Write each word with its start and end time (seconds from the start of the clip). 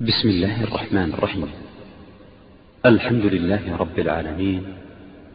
بسم 0.00 0.28
الله 0.28 0.64
الرحمن 0.64 1.12
الرحيم. 1.14 1.48
الحمد 2.86 3.24
لله 3.26 3.76
رب 3.76 3.98
العالمين 3.98 4.62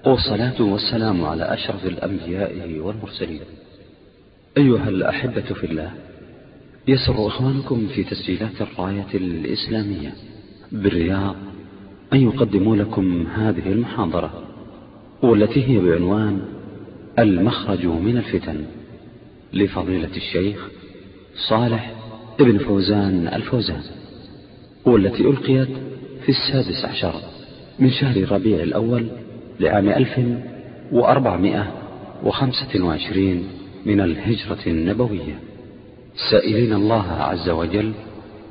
والصلاة 0.06 0.62
والسلام 0.62 1.26
على 1.26 1.54
أشرف 1.54 1.86
الأنبياء 1.86 2.80
والمرسلين. 2.80 3.42
أيها 4.58 4.90
الأحبة 4.90 5.42
في 5.42 5.64
الله 5.64 5.92
يسر 6.88 7.28
إخوانكم 7.28 7.88
في 7.88 8.04
تسجيلات 8.04 8.62
الراية 8.62 9.08
الإسلامية 9.14 10.14
بالرياض 10.72 11.36
أن 12.14 12.22
يقدموا 12.22 12.76
لكم 12.76 13.28
هذه 13.28 13.72
المحاضرة 13.72 14.44
والتي 15.24 15.64
هي 15.68 15.78
بعنوان 15.78 16.42
المخرج 17.20 17.86
من 17.86 18.18
الفتن 18.18 18.66
لفضيلة 19.54 20.16
الشيخ 20.16 20.68
صالح 21.50 21.94
ابن 22.40 22.58
فوزان 22.58 23.28
الفوزان. 23.28 23.99
والتي 24.86 25.22
ألقيت 25.22 25.70
في 26.26 26.30
السادس 26.30 26.86
عشر 26.86 27.14
من 27.80 27.92
شهر 27.92 28.32
ربيع 28.32 28.64
الأول 28.64 29.08
لعام 29.60 29.90
ألف 29.90 30.20
وأربعمائة 30.92 31.72
وخمسة 32.24 32.84
وعشرين 32.84 33.48
من 33.86 34.02
الهجرة 34.02 34.60
النبوية. 34.68 35.40
سائلين 36.32 36.74
الله 36.74 37.12
عز 37.12 37.50
وجل 37.50 37.92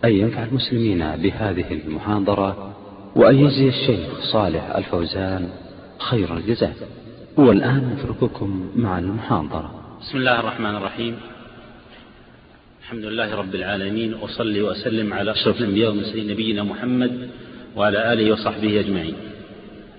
أن 0.04 0.12
ينفع 0.12 0.44
المسلمين 0.44 0.98
بهذه 0.98 1.80
المحاضرة 1.86 2.74
وأن 3.16 3.38
يجزي 3.38 3.68
الشيخ 3.68 4.20
صالح 4.32 4.76
الفوزان 4.76 5.48
خير 5.98 6.36
الجزاء. 6.36 6.74
والآن 7.36 7.96
نترككم 7.96 8.70
مع 8.76 8.98
المحاضرة. 8.98 9.98
بسم 10.00 10.18
الله 10.18 10.40
الرحمن 10.40 10.76
الرحيم. 10.76 11.16
الحمد 12.88 13.04
لله 13.04 13.34
رب 13.34 13.54
العالمين 13.54 14.14
وصلي 14.14 14.62
وأسلم 14.62 15.12
على 15.12 15.30
أشرف 15.30 15.60
الأنبياء 15.60 15.90
والمرسلين 15.90 16.30
نبينا 16.30 16.62
محمد 16.62 17.30
وعلى 17.76 18.12
آله 18.12 18.32
وصحبه 18.32 18.80
أجمعين. 18.80 19.14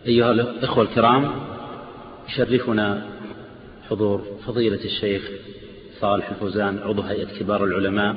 أيها 0.08 0.31
الإخوة 0.31 0.83
الكرام 0.83 1.31
يشرفنا 2.30 3.05
حضور 3.89 4.39
فضيلة 4.47 4.83
الشيخ 4.86 5.30
صالح 5.99 6.30
الفوزان 6.30 6.77
عضو 6.77 7.02
هيئة 7.02 7.39
كبار 7.39 7.64
العلماء 7.64 8.16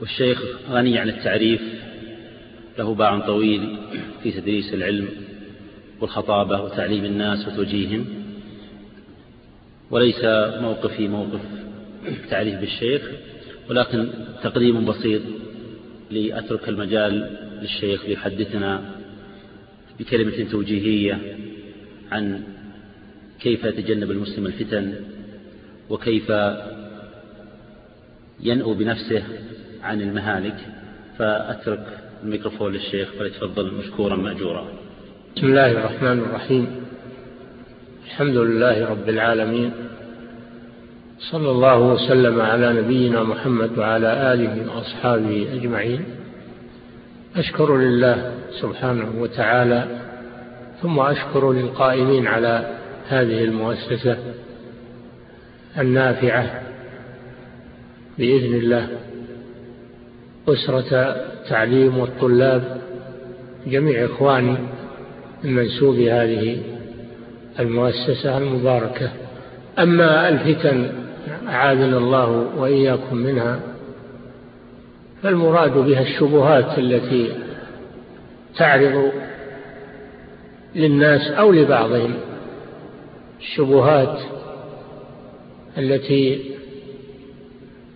والشيخ 0.00 0.42
غني 0.70 0.98
عن 0.98 1.08
التعريف 1.08 1.62
له 2.78 2.94
باع 2.94 3.18
طويل 3.18 3.76
في 4.22 4.32
تدريس 4.32 4.74
العلم 4.74 5.08
والخطابة 6.00 6.60
وتعليم 6.62 7.04
الناس 7.04 7.48
وتوجيههم 7.48 8.06
وليس 9.90 10.24
موقفي 10.60 11.08
موقف 11.08 11.40
تعريف 12.30 12.60
بالشيخ. 12.60 13.02
ولكن 13.70 14.08
تقديم 14.42 14.84
بسيط 14.84 15.22
لأترك 16.10 16.68
المجال 16.68 17.36
للشيخ 17.62 18.04
ليحدثنا 18.04 18.94
بكلمة 19.98 20.50
توجيهية 20.50 21.38
عن 22.12 22.42
كيف 23.40 23.64
يتجنب 23.64 24.10
المسلم 24.10 24.46
الفتن 24.46 24.94
وكيف 25.90 26.32
ينأو 28.40 28.74
بنفسه 28.74 29.22
عن 29.82 30.00
المهالك. 30.00 30.56
فأترك 31.18 31.86
الميكروفون 32.22 32.72
للشيخ 32.72 33.12
فليتفضل 33.18 33.74
مشكورا 33.74 34.16
مأجورا. 34.16 34.68
بسم 35.36 35.46
الله 35.46 35.70
الرحمن 35.70 36.18
الرحيم. 36.18 36.66
الحمد 38.04 38.36
لله 38.36 38.84
رب 38.84 39.08
العالمين 39.08 39.72
صلى 41.18 41.50
الله 41.50 41.78
وسلم 41.78 42.40
على 42.40 42.72
نبينا 42.72 43.22
محمد 43.22 43.78
وعلى 43.78 44.32
آله 44.32 44.76
وأصحابه 44.76 45.48
أجمعين. 45.52 46.04
أشكر 47.36 47.76
لله 47.76 48.32
سبحانه 48.60 49.12
وتعالى 49.18 49.86
ثم 50.82 51.00
أشكر 51.00 51.52
للقائمين 51.52 52.26
على 52.26 52.76
هذه 53.08 53.44
المؤسسة 53.44 54.18
النافعة 55.78 56.62
بإذن 58.18 58.54
الله. 58.54 58.88
أسرة 60.48 61.16
تعليم 61.48 61.98
والطلاب 61.98 62.80
جميع 63.66 64.04
إخواني 64.04 64.56
من 65.44 65.54
منسوب 65.54 65.94
هذه 65.94 66.62
المؤسسة 67.60 68.38
المباركة. 68.38 69.10
أما 69.78 70.28
الفتن 70.28 71.05
أعاذنا 71.48 71.98
الله 71.98 72.30
وإياكم 72.56 73.16
منها. 73.16 73.60
فالمراد 75.22 75.78
بها 75.78 76.02
الشبهات 76.02 76.78
التي 76.78 77.32
تعرض 78.56 79.12
للناس 80.74 81.30
أو 81.30 81.52
لبعضهم 81.52 82.14
الشبهات 83.40 84.18
التي 85.78 86.50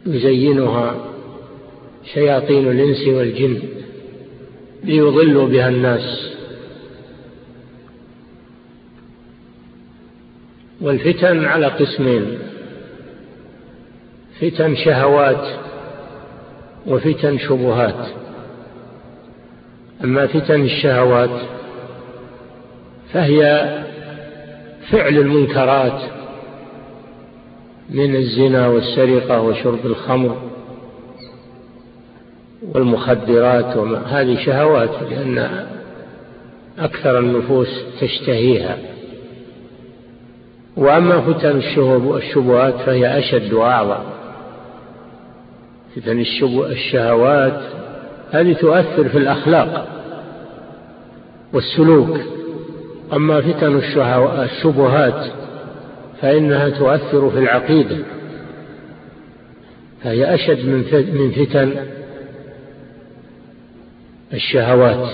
يزينها 0.06 0.94
شياطين 2.14 2.70
الإنس 2.70 3.08
والجن 3.08 3.62
ليضلوا 4.84 5.48
بها 5.48 5.68
الناس. 5.68 6.30
والفتن 10.80 11.44
على 11.44 11.66
قسمين. 11.66 12.38
فتن 14.40 14.74
شهوات 14.74 15.48
وفتن 16.86 17.38
شبهات. 17.38 18.06
أما 20.04 20.26
فتن 20.26 20.60
الشهوات 20.60 21.40
فهي 23.12 23.68
فعل 24.90 25.18
المنكرات 25.18 26.00
من 27.90 28.16
الزنا 28.16 28.68
والسرقة 28.68 29.40
وشرب 29.40 29.86
الخمر 29.86 30.36
والمخدرات 32.62 33.76
وما 33.76 33.98
هذه 33.98 34.44
شهوات 34.44 34.90
لأن 35.10 35.66
أكثر 36.78 37.18
النفوس 37.18 37.84
تشتهيها. 38.00 38.78
وأما 40.76 41.20
فتن 41.20 41.56
الشبهات 42.16 42.74
فهي 42.74 43.18
أشد 43.18 43.52
وأعظم. 43.52 44.19
فتن 45.96 46.20
الشهوات 46.70 47.60
هذه 48.30 48.52
تؤثر 48.52 49.08
في 49.08 49.18
الأخلاق 49.18 49.88
والسلوك. 51.52 52.20
أما 53.12 53.40
فتن 53.40 53.76
الشبهات 54.42 55.32
فإنها 56.22 56.68
تؤثر 56.68 57.30
في 57.30 57.38
العقيدة 57.38 57.96
فهي 60.04 60.34
أشد 60.34 60.66
من 61.14 61.30
فتن 61.30 61.72
الشهوات. 64.32 65.08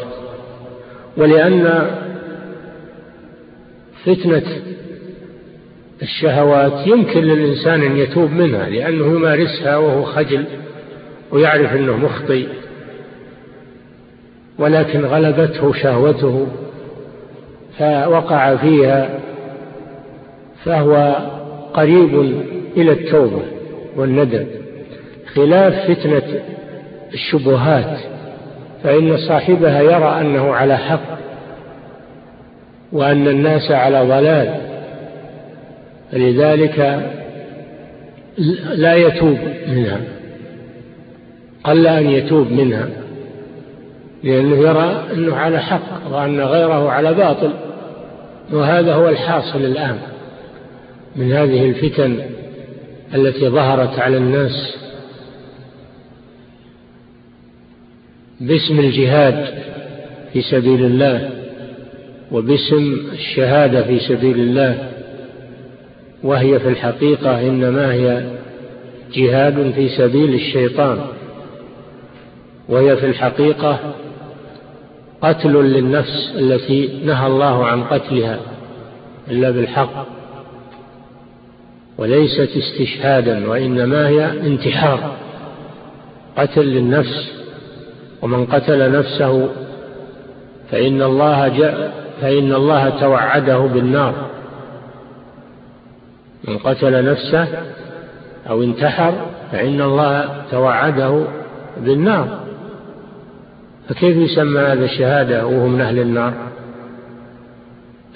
ولأن 1.16 1.90
فتنة 4.04 4.42
الشهوات 6.02 6.86
يمكن 6.86 7.20
للإنسان 7.20 7.82
أن 7.82 7.96
يتوب 7.96 8.30
منها 8.30 8.68
لأنه 8.68 9.06
يمارسها 9.06 9.76
وهو 9.76 10.02
خجل. 10.02 10.44
ويعرف 11.32 11.74
أنه 11.74 11.96
مخطئ 11.96 12.46
ولكن 14.58 15.04
غلبته 15.04 15.72
شهوته 15.72 16.46
فوقع 17.78 18.56
فيها 18.56 19.10
فهو 20.64 21.16
قريب 21.74 22.42
إلى 22.76 22.92
التوبة 22.92 23.42
والندم. 23.96 24.46
خلاف 25.34 25.90
فتنة 25.90 26.40
الشبهات 27.14 27.98
فإن 28.84 29.16
صاحبها 29.16 29.82
يرى 29.82 30.20
أنه 30.20 30.54
على 30.54 30.76
حق 30.76 31.16
وأن 32.92 33.28
الناس 33.28 33.70
على 33.70 34.00
ضلال 34.00 34.54
فلذلك 36.12 37.10
لا 38.74 38.94
يتوب. 38.94 39.38
منها 39.68 40.00
قل 41.66 41.86
أن 41.86 42.10
يتوب 42.10 42.52
منها 42.52 42.88
لأنه 44.24 44.56
يرى 44.56 45.04
أنه 45.12 45.36
على 45.36 45.60
حق 45.60 46.12
وأن 46.12 46.40
غيره 46.40 46.90
على 46.90 47.14
باطل 47.14 47.50
وهذا 48.52 48.94
هو 48.94 49.08
الحاصل 49.08 49.58
الآن 49.58 49.98
من 51.16 51.32
هذه 51.32 51.68
الفتن 51.68 52.18
التي 53.14 53.48
ظهرت 53.48 53.98
على 53.98 54.16
الناس 54.16 54.76
باسم 58.40 58.78
الجهاد 58.78 59.44
في 60.32 60.42
سبيل 60.42 60.84
الله 60.84 61.30
وباسم 62.32 62.98
الشهادة 63.12 63.82
في 63.82 63.98
سبيل 63.98 64.40
الله 64.40 64.88
وهي 66.22 66.58
في 66.58 66.68
الحقيقة 66.68 67.40
إنما 67.40 67.92
هي 67.92 68.22
جهاد 69.14 69.72
في 69.76 69.88
سبيل 69.88 70.34
الشيطان. 70.34 70.98
وهي 72.68 72.96
في 72.96 73.06
الحقيقة 73.06 73.78
قتل 75.22 75.52
للنفس 75.52 76.32
التي 76.38 77.00
نهى 77.04 77.26
الله 77.26 77.66
عن 77.66 77.84
قتلها 77.84 78.38
إلا 79.30 79.50
بالحق 79.50 80.06
وليست 81.98 82.50
استشهادا 82.56 83.50
وإنما 83.50 84.08
هي 84.08 84.30
انتحار. 84.40 85.16
قتل 86.38 86.64
للنفس 86.64 87.32
ومن 88.22 88.46
قتل 88.46 88.92
نفسه 88.92 89.48
فإن 90.70 91.02
الله 91.02 91.48
جاء 91.48 91.92
فإن 92.20 92.52
الله 92.52 92.88
توعده 93.00 93.58
بالنار. 93.58 94.14
من 96.44 96.58
قتل 96.58 97.04
نفسه 97.04 97.48
أو 98.48 98.62
انتحر 98.62 99.14
فإن 99.52 99.80
الله 99.80 100.44
توعده 100.50 101.24
بالنار. 101.76 102.45
فكيف 103.88 104.16
يسمى 104.16 104.60
هذا 104.60 104.86
شهادة 104.86 105.46
وهو 105.46 105.66
من 105.66 105.80
أهل 105.80 105.98
النار؟ 105.98 106.34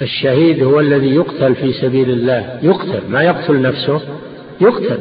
الشهيد 0.02 0.62
هو 0.62 0.80
الذي 0.80 1.14
يقتل 1.14 1.54
في 1.54 1.72
سبيل 1.72 2.10
الله 2.10 2.58
يقتل 2.62 3.00
ما 3.10 3.22
يقتل 3.22 3.62
نفسه 3.62 4.00
يقتل. 4.60 4.98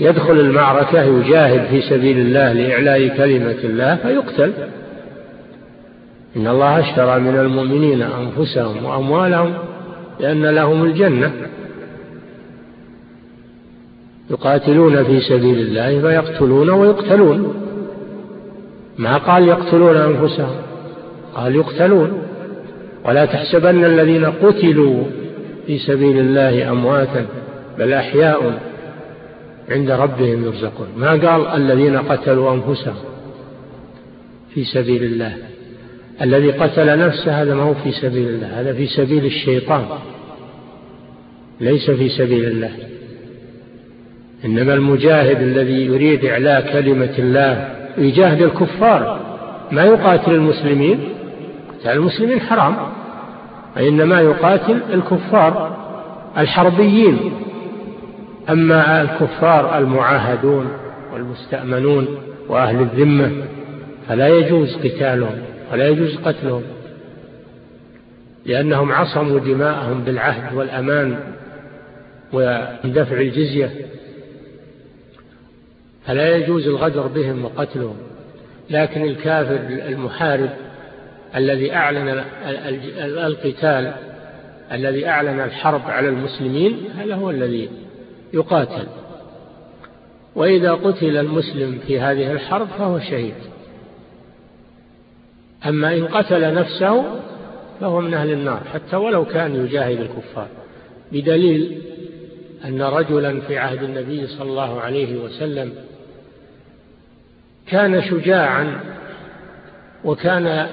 يدخل 0.00 0.40
المعركة 0.40 1.02
يجاهد 1.02 1.66
في 1.66 1.80
سبيل 1.80 2.18
الله 2.18 2.52
لإعلاء 2.52 3.08
كلمة 3.08 3.56
الله 3.64 3.96
فيقتل. 3.96 4.52
إن 6.36 6.46
الله 6.46 6.80
اشترى 6.80 7.20
من 7.20 7.36
المؤمنين 7.36 8.02
أنفسهم 8.02 8.84
وأموالهم 8.84 9.54
لأن 10.20 10.46
لهم 10.46 10.84
الجنة. 10.84 11.32
يقاتلون 14.30 15.04
في 15.04 15.20
سبيل 15.20 15.58
الله 15.58 16.00
فيقتلون 16.00 16.70
ويقتلون. 16.70 17.69
ما 18.98 19.16
قال 19.16 19.48
يقتلون 19.48 19.96
أنفسهم؟ 19.96 20.56
قال 21.34 21.56
يقتلون. 21.56 22.22
ولا 23.04 23.24
تحسبن 23.24 23.84
الذين 23.84 24.24
قتلوا 24.24 25.04
في 25.66 25.78
سبيل 25.78 26.18
الله 26.18 26.70
أمواتا 26.70 27.26
بل 27.78 27.92
أحياء 27.92 28.60
عند 29.70 29.90
ربهم 29.90 30.44
يرزقون. 30.44 30.88
ما 30.96 31.10
قال 31.10 31.46
الذين 31.46 31.96
قتلوا 31.96 32.54
أنفسهم 32.54 33.04
في 34.54 34.64
سبيل 34.64 35.04
الله؟ 35.04 35.36
الذي 36.22 36.50
قتل 36.50 36.98
نفسه 36.98 37.42
هذا 37.42 37.54
ما 37.54 37.62
هو 37.62 37.74
في 37.74 37.92
سبيل 37.92 38.28
الله 38.28 38.60
هذا 38.60 38.72
في 38.72 38.86
سبيل 38.86 39.24
الشيطان 39.24 39.84
ليس 41.60 41.90
في 41.90 42.08
سبيل 42.08 42.44
الله. 42.44 42.70
إنما 44.44 44.74
المجاهد 44.74 45.42
الذي 45.42 45.86
يريد 45.86 46.24
إعلاء 46.24 46.72
كلمة 46.72 47.14
الله 47.18 47.79
يجاهد 47.98 48.42
الكفار 48.42 49.20
ما 49.70 49.84
يقاتل 49.84 50.34
المسلمين 50.34 51.08
قتال 51.80 51.92
المسلمين 51.92 52.40
حرام 52.40 52.76
وإنما 53.76 54.20
يقاتل 54.20 54.80
الكفار 54.92 55.76
الحربيين. 56.38 57.32
أما 58.50 59.02
الكفار 59.02 59.78
المعاهدون 59.78 60.68
والمستأمنون 61.12 62.06
وأهل 62.48 62.80
الذمة 62.80 63.30
فلا 64.08 64.28
يجوز 64.28 64.76
قتالهم 64.76 65.38
ولا 65.72 65.88
يجوز 65.88 66.16
قتلهم 66.16 66.62
لأنهم 68.46 68.92
عصموا 68.92 69.38
دماءهم 69.38 70.00
بالعهد 70.00 70.54
والأمان 70.54 71.16
ودفع 72.32 73.16
الجزية. 73.20 73.70
فلا 76.06 76.36
يجوز 76.36 76.66
الغدر 76.66 77.06
بهم 77.06 77.44
وقتلهم. 77.44 77.96
لكن 78.70 79.02
الكافر 79.02 79.60
المحارب 79.68 80.50
الذي 81.36 81.72
أعلن 81.72 82.24
القتال 82.98 83.92
الذي 84.72 85.08
أعلن 85.08 85.40
الحرب 85.40 85.80
على 85.86 86.08
المسلمين 86.08 86.78
هذا 86.98 87.14
هو 87.14 87.30
الذي 87.30 87.68
يقاتل. 88.34 88.86
وإذا 90.34 90.72
قتل 90.72 91.16
المسلم 91.16 91.78
في 91.86 92.00
هذه 92.00 92.32
الحرب 92.32 92.68
فهو 92.78 92.98
شهيد. 92.98 93.34
أما 95.66 95.94
إن 95.94 96.06
قتل 96.06 96.54
نفسه 96.54 97.04
فهو 97.80 98.00
من 98.00 98.14
أهل 98.14 98.32
النار 98.32 98.60
حتى 98.74 98.96
ولو 98.96 99.24
كان 99.24 99.64
يجاهد 99.64 100.00
الكفار. 100.00 100.48
بدليل 101.12 101.82
أن 102.64 102.82
رجلا 102.82 103.40
في 103.40 103.58
عهد 103.58 103.82
النبي 103.82 104.26
صلى 104.26 104.50
الله 104.50 104.80
عليه 104.80 105.16
وسلم 105.16 105.72
كان 107.70 108.02
شجاعا 108.02 108.80
وكان 110.04 110.68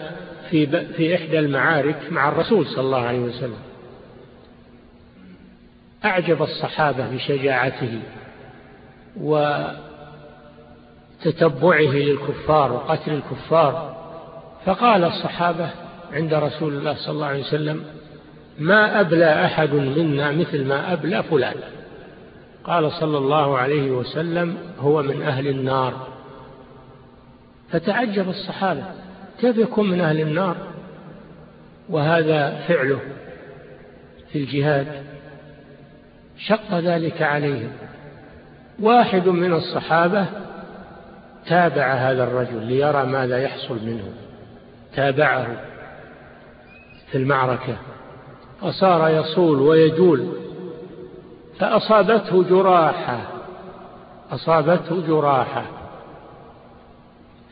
في 0.50 0.68
في 0.94 1.16
إحدى 1.16 1.40
المعارك 1.40 1.98
مع 2.12 2.30
الرسول 2.30 2.66
صلى 2.66 2.80
الله 2.80 3.02
عليه 3.02 3.20
وسلم. 3.20 3.60
أعجب 6.06 6.42
الصحابة 6.42 7.08
بشجاعته 7.08 8.00
وتتبعه 11.22 11.92
للكفار 11.92 12.74
وقتل 12.74 13.14
الكفار. 13.14 13.98
فقال 14.66 15.04
الصحابة 15.04 15.70
عند 16.14 16.34
رسول 16.34 16.74
الله 16.74 16.94
صلى 16.94 17.12
الله 17.12 17.28
عليه 17.28 17.44
وسلم 17.44 17.84
ما 18.60 19.00
أبلى 19.02 19.46
أحد 19.46 19.74
منا 19.74 20.32
مثل 20.32 20.66
ما 20.66 20.94
أبلى 20.94 21.24
فلان. 21.24 21.56
قال 22.64 22.92
صلى 22.92 23.18
الله 23.18 23.58
عليه 23.58 23.92
وسلم 23.92 24.58
هو 24.80 25.04
من 25.04 25.22
أهل 25.22 25.48
النار. 25.48 26.17
فتعجب 27.72 28.30
الصحابة. 28.30 28.84
كيف 29.40 29.58
يكون 29.58 29.90
من 29.90 30.02
أهل 30.02 30.22
النار؟ 30.22 30.58
وهذا 31.90 32.60
فعله 32.68 33.00
في 34.32 34.40
الجهاد. 34.40 34.88
شق 36.38 36.80
ذلك 36.80 37.22
عليهم. 37.22 37.72
واحد 38.80 39.28
من 39.28 39.54
الصحابة 39.54 40.26
تابع 41.48 41.94
هذا 41.94 42.24
الرجل 42.24 42.64
ليرى 42.64 43.06
ماذا 43.06 43.38
يحصل 43.38 43.86
منه. 43.86 44.14
تابعه 44.96 45.48
في 47.12 47.18
المعركة. 47.18 47.78
فصار 48.62 49.10
يصول 49.10 49.60
ويجول. 49.60 50.28
فأصابته 51.60 52.44
جراحة. 52.44 53.20
أصابته 54.32 55.08
جراحة. 55.08 55.77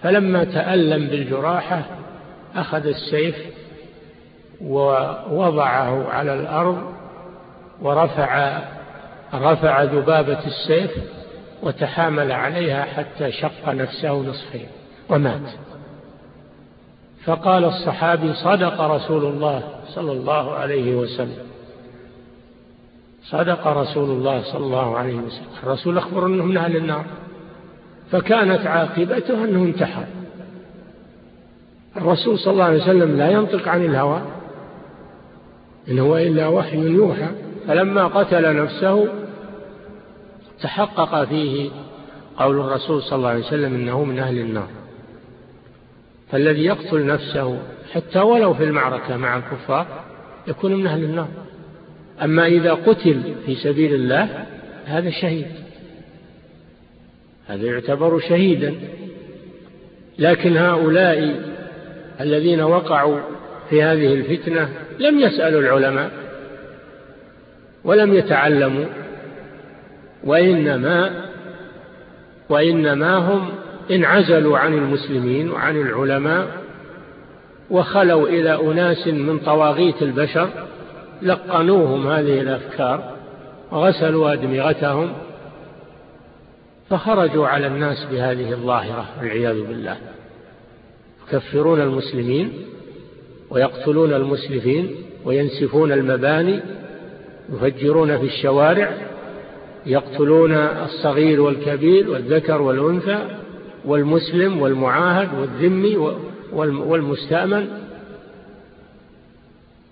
فلما 0.05 0.43
تألم 0.43 1.07
بالجراحة 1.07 1.81
أخذ 2.55 2.87
السيف 2.87 3.35
ووضعه 4.61 6.09
على 6.09 6.33
الأرض 6.33 6.93
ورفع 7.81 8.59
رفع 9.33 9.83
ذبابة 9.83 10.39
السيف 10.47 10.91
وتحامل 11.63 12.31
عليها 12.31 12.83
حتى 12.83 13.31
شق 13.31 13.69
نفسه 13.69 14.13
نصفين 14.13 14.67
ومات. 15.09 15.51
فقال 17.23 17.65
الصحابي 17.65 18.33
صدق 18.33 18.81
رسول 18.81 19.25
الله 19.25 19.63
صلى 19.87 20.11
الله 20.11 20.53
عليه 20.53 20.95
وسلم. 20.95 21.47
صدق 23.23 23.67
رسول 23.67 24.09
الله 24.09 24.43
صلى 24.43 24.65
الله 24.65 24.97
عليه 24.97 25.15
وسلم. 25.15 25.47
الرسول 25.63 25.97
أخبر 25.97 26.25
أنه 26.25 26.43
من 26.43 26.57
أهل 26.57 26.75
النار. 26.75 27.05
فكانت 28.11 28.67
عاقبته 28.67 29.43
أنه 29.43 29.63
انتحر. 29.63 30.05
الرسول 31.97 32.39
صلى 32.39 32.53
الله 32.53 32.63
عليه 32.63 32.83
وسلم 32.83 33.17
لا 33.17 33.29
ينطق 33.29 33.67
عن 33.67 33.85
الهوى 33.85 34.21
إن 35.89 35.99
هو 35.99 36.17
إلا 36.17 36.47
وحي 36.47 36.77
يوحى. 36.77 37.27
فلما 37.67 38.07
قتل 38.07 38.55
نفسه 38.55 39.07
تحقق 40.61 41.23
فيه 41.23 41.69
قول 42.37 42.59
الرسول 42.59 43.03
صلى 43.03 43.17
الله 43.17 43.29
عليه 43.29 43.45
وسلم 43.45 43.75
إنه 43.75 44.03
من 44.03 44.19
أهل 44.19 44.39
النار. 44.39 44.67
فالذي 46.31 46.65
يقتل 46.65 47.05
نفسه 47.05 47.59
حتى 47.93 48.19
ولو 48.19 48.53
في 48.53 48.63
المعركة 48.63 49.17
مع 49.17 49.37
الكفار 49.37 49.87
يكون 50.47 50.75
من 50.75 50.87
أهل 50.87 51.03
النار. 51.03 51.27
أما 52.23 52.45
إذا 52.45 52.73
قتل 52.73 53.35
في 53.45 53.55
سبيل 53.55 53.93
الله 53.93 54.45
هذا 54.85 55.09
شهيد. 55.09 55.47
هذا 57.47 57.65
يعتبر 57.65 58.19
شهيدا. 58.19 58.75
لكن 60.19 60.57
هؤلاء 60.57 61.41
الذين 62.21 62.61
وقعوا 62.61 63.19
في 63.69 63.83
هذه 63.83 64.13
الفتنة 64.13 64.69
لم 64.99 65.19
يسألوا 65.19 65.61
العلماء 65.61 66.11
ولم 67.83 68.13
يتعلموا 68.13 68.85
وإنما 70.23 71.25
وإنما 72.49 73.17
هم 73.17 73.49
انعزلوا 73.91 74.57
عن 74.57 74.73
المسلمين 74.73 75.51
وعن 75.51 75.81
العلماء 75.81 76.47
وخلوا 77.69 78.27
إلى 78.27 78.71
أناس 78.71 79.07
من 79.07 79.39
طواغيت 79.39 80.01
البشر 80.01 80.49
لقنوهم 81.21 82.07
هذه 82.07 82.41
الأفكار 82.41 83.15
وغسلوا 83.71 84.33
أدمغتهم 84.33 85.13
فخرجوا 86.89 87.47
على 87.47 87.67
الناس 87.67 88.05
بهذه 88.11 88.51
الظاهرة 88.51 89.09
والعياذ 89.19 89.61
بالله. 89.61 89.97
يكفرون 91.27 91.81
المسلمين 91.81 92.53
ويقتلون 93.49 94.13
المسلمين 94.13 94.95
وينسفون 95.25 95.91
المباني 95.91 96.59
يفجرون 97.53 98.17
في 98.17 98.25
الشوارع 98.25 98.93
يقتلون 99.85 100.53
الصغير 100.53 101.41
والكبير 101.41 102.09
والذكر 102.09 102.61
والأنثى 102.61 103.27
والمسلم 103.85 104.61
والمعاهد 104.61 105.39
والذمي 105.39 105.97
والمستأمن. 106.53 107.67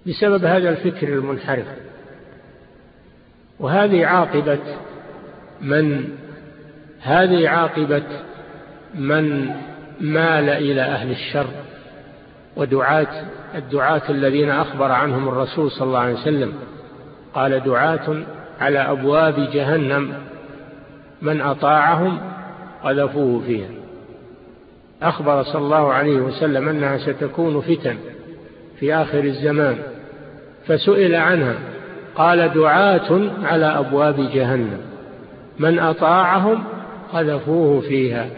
بسبب 0.07 0.45
هذا 0.45 0.69
الفكر 0.69 1.07
المنحرف. 1.07 1.67
وهذه 3.59 4.05
عاقبة 4.05 4.59
من 5.61 6.09
هذه 7.03 7.49
عاقبة 7.49 8.03
من 8.95 9.49
مال 10.01 10.49
إلى 10.49 10.81
أهل 10.81 11.11
الشر 11.11 11.47
ودعاة 12.57 13.07
الدعاة 13.55 14.01
الذين 14.09 14.49
أخبر 14.49 14.91
عنهم 14.91 15.27
الرسول 15.27 15.71
صلى 15.71 15.87
الله 15.87 15.99
عليه 15.99 16.13
وسلم. 16.13 16.53
قال 17.33 17.63
دعاة 17.63 18.23
على 18.61 18.79
أبواب 18.79 19.49
جهنم 19.53 20.13
من 21.21 21.41
أطاعهم 21.41 22.19
قذفوه 22.83 23.41
فيها. 23.45 23.69
أخبر 25.01 25.43
صلى 25.43 25.61
الله 25.61 25.93
عليه 25.93 26.17
وسلم 26.17 26.69
أنها 26.69 26.97
ستكون 26.97 27.61
فتن 27.61 27.97
في 28.79 28.93
آخر 28.95 29.19
الزمان 29.19 29.77
فسئل 30.67 31.15
عنها. 31.15 31.55
قال 32.15 32.53
دعاة 32.53 33.21
على 33.43 33.65
أبواب 33.65 34.29
جهنم 34.33 34.81
من 35.59 35.79
أطاعهم 35.79 36.63
قذفوه 37.13 37.81
فيها. 37.81 38.29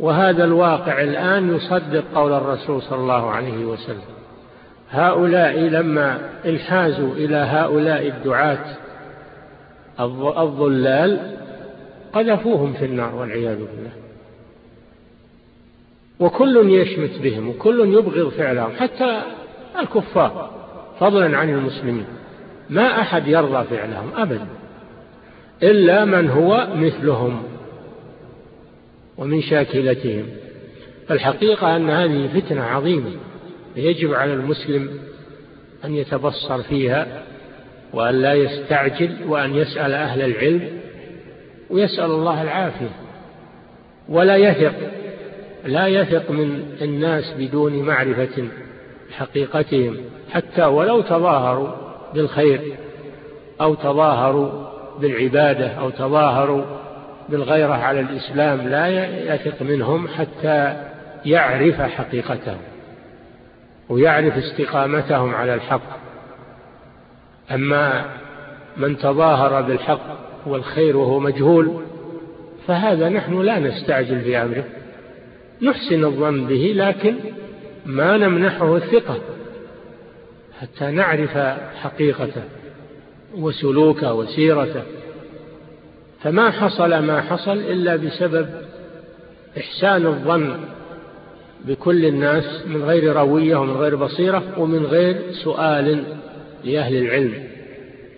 وهذا 0.00 0.44
الواقع 0.44 1.00
الآن 1.00 1.56
يصدق 1.56 2.04
قول 2.14 2.32
الرسول 2.32 2.82
صلى 2.82 2.98
الله 2.98 3.30
عليه 3.30 3.64
وسلم. 3.64 4.02
هؤلاء 4.90 5.58
لما 5.58 6.18
انحازوا 6.46 7.12
إلى 7.14 7.36
هؤلاء 7.36 8.06
الدعاة 8.06 8.76
الضلال 10.42 11.36
قذفوهم 12.12 12.72
في 12.72 12.84
النار 12.84 13.14
والعياذ 13.14 13.56
بالله. 13.56 13.90
وكل 16.20 16.70
يشمت 16.70 17.22
بهم 17.22 17.48
وكل 17.48 17.80
يبغض 17.94 18.28
فعلهم 18.28 18.70
حتى 18.78 19.20
الكفار 19.80 20.50
فضلا 21.00 21.38
عن 21.38 21.50
المسلمين. 21.50 22.06
ما 22.70 23.00
أحد 23.00 23.26
يرضى 23.26 23.64
فعلهم 23.64 24.10
أبدا. 24.16 24.46
إلا 25.62 26.04
من 26.04 26.30
هو 26.30 26.68
مثلهم 26.74 27.42
ومن 29.18 29.42
شاكلتهم. 29.42 30.26
الحقيقة 31.10 31.76
أن 31.76 31.90
هذه 31.90 32.40
فتنة 32.40 32.62
عظيمة 32.62 33.10
يجب 33.76 34.14
على 34.14 34.32
المسلم 34.32 34.90
أن 35.84 35.94
يتبصر 35.94 36.62
فيها 36.62 37.22
وأن 37.92 38.14
لا 38.14 38.34
يستعجل 38.34 39.16
وأن 39.26 39.54
يسأل 39.54 39.94
أهل 39.94 40.22
العلم 40.22 40.68
ويسأل 41.70 42.10
الله 42.10 42.42
العافية. 42.42 42.90
ولا 44.08 44.36
يثق 44.36 44.74
لا 45.64 45.86
يثق 45.86 46.30
من 46.30 46.76
الناس 46.82 47.34
بدون 47.38 47.82
معرفة 47.82 48.48
حقيقتهم. 49.10 49.96
حتى 50.30 50.64
ولو 50.64 51.00
تظاهروا 51.00 51.68
بالخير 52.14 52.60
أو 53.60 53.74
تظاهروا 53.74 54.67
بالعبادة 55.00 55.68
أو 55.68 55.90
تظاهروا 55.90 56.64
بالغيرة 57.28 57.74
على 57.74 58.00
الإسلام 58.00 58.68
لا 58.68 58.88
يثق 59.34 59.62
منهم 59.62 60.08
حتى 60.08 60.76
يعرف 61.24 61.80
حقيقتهم 61.80 62.58
ويعرف 63.88 64.36
استقامتهم 64.36 65.34
على 65.34 65.54
الحق. 65.54 65.98
أما 67.50 68.04
من 68.76 68.96
تظاهر 68.96 69.62
بالحق 69.62 70.18
والخير 70.46 70.96
وهو 70.96 71.20
مجهول 71.20 71.82
فهذا 72.66 73.08
نحن 73.08 73.40
لا 73.40 73.58
نستعجل 73.58 74.20
في 74.20 74.42
أمره. 74.42 74.64
نحسن 75.62 76.04
الظن 76.04 76.46
به 76.46 76.72
لكن 76.76 77.14
ما 77.86 78.16
نمنحه 78.16 78.76
الثقة 78.76 79.18
حتى 80.60 80.90
نعرف 80.90 81.38
حقيقته. 81.82 82.42
وسلوكه 83.34 84.14
وسيرته. 84.14 84.82
فما 86.22 86.50
حصل 86.50 86.98
ما 86.98 87.20
حصل 87.20 87.58
إلا 87.58 87.96
بسبب 87.96 88.48
إحسان 89.58 90.06
الظن 90.06 90.56
بكل 91.64 92.04
الناس 92.04 92.66
من 92.66 92.82
غير 92.82 93.16
روية 93.16 93.56
ومن 93.56 93.74
غير 93.74 93.96
بصيرة 93.96 94.42
ومن 94.58 94.86
غير 94.86 95.32
سؤال 95.44 96.04
لأهل 96.64 96.96
العلم 96.96 97.48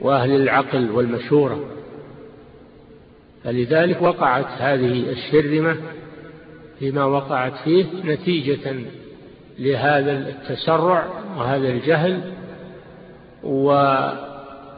وأهل 0.01 0.31
العقل 0.31 0.91
والمشورة. 0.91 1.65
فلذلك 3.45 4.03
وقعت 4.03 4.47
هذه 4.59 5.11
الشرمة 5.11 5.77
فيما 6.79 7.05
وقعت 7.05 7.53
فيه 7.65 7.85
نتيجة 8.05 8.75
لهذا 9.59 10.13
التسرع 10.29 11.07
وهذا 11.37 11.69
الجهل 11.69 12.33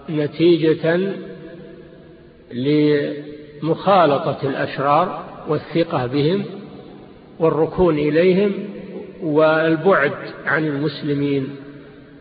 ونتيجة 0.09 1.14
لمخالطة 2.52 4.38
الأشرار 4.42 5.25
والثقة 5.49 6.06
بهم 6.06 6.44
والركون 7.38 7.99
إليهم 7.99 8.52
والبعد 9.23 10.12
عن 10.47 10.66
المسلمين 10.66 11.56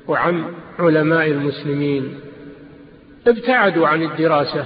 وعن 0.08 0.46
علماء 0.80 1.28
المسلمين. 1.28 2.20
ابتعدوا 3.28 3.88
عن 3.88 4.04
الدراسة 4.04 4.66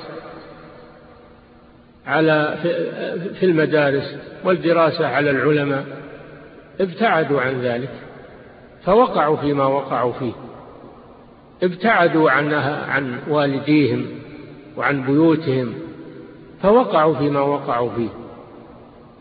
على 2.08 2.58
في 3.40 3.46
المدارس 3.46 4.16
والدراسة 4.44 5.08
على 5.08 5.30
العلماء. 5.30 5.86
ابتعدوا 6.80 7.42
عن 7.42 7.62
ذلك. 7.62 7.90
فوقعوا 8.86 9.38
فيما 9.38 9.66
وقعوا 9.66 10.14
فيه. 10.14 10.34
ابتعدوا 11.64 12.32
عنها 12.32 12.86
عن 12.86 13.20
والديهم 13.28 14.06
وعن 14.78 15.02
بيوتهم 15.06 15.74
فوقعوا 16.62 17.16
فيما 17.16 17.40
وقعوا 17.40 17.90
فيه. 17.96 18.10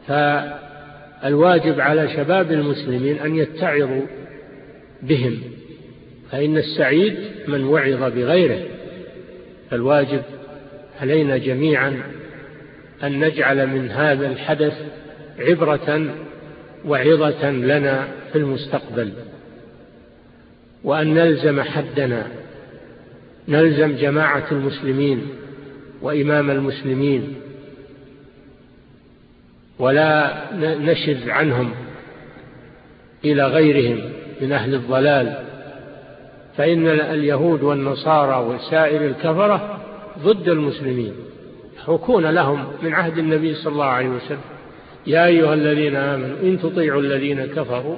فالواجب 0.06 1.80
على 1.80 2.08
شباب 2.08 2.52
المسلمين 2.52 3.18
أن 3.18 3.36
يتعظوا 3.36 4.02
بهم 5.02 5.38
فإن 6.30 6.56
السعيد 6.56 7.16
من 7.48 7.64
وعظ 7.64 8.02
بغيره. 8.02 8.60
فالواجب 9.70 10.22
علينا 11.00 11.36
جميعا 11.36 12.02
أن 13.02 13.24
نجعل 13.24 13.66
من 13.66 13.90
هذا 13.90 14.26
الحدث 14.26 14.74
عبرة 15.38 16.14
وعظة 16.84 17.50
لنا 17.50 18.08
في 18.32 18.38
المستقبل. 18.38 19.12
وأن 20.84 21.14
نلزم 21.14 21.62
حدنا 21.62 22.26
نلزم 23.48 23.96
جماعة 23.96 24.44
المسلمين 24.52 25.26
وإمام 26.02 26.50
المسلمين 26.50 27.34
ولا 29.78 30.44
نشذ 30.60 31.30
عنهم 31.30 31.70
إلى 33.24 33.46
غيرهم 33.46 34.00
من 34.40 34.52
أهل 34.52 34.74
الضلال. 34.74 35.44
فإن 36.56 36.86
اليهود 36.86 37.62
والنصارى 37.62 38.46
وسائر 38.46 39.06
الكفرة 39.06 39.80
ضد 40.18 40.48
المسلمين. 40.48 41.12
يحكون 41.78 42.26
لهم 42.26 42.66
من 42.82 42.94
عهد 42.94 43.18
النبي 43.18 43.54
صلى 43.54 43.72
الله 43.72 43.84
عليه 43.84 44.08
وسلم. 44.08 44.40
يا 45.06 45.26
أيها 45.26 45.54
الذين 45.54 45.96
آمنوا 45.96 46.36
إن 46.42 46.58
تطيعوا 46.62 47.00
الذين 47.00 47.46
كفروا 47.46 47.96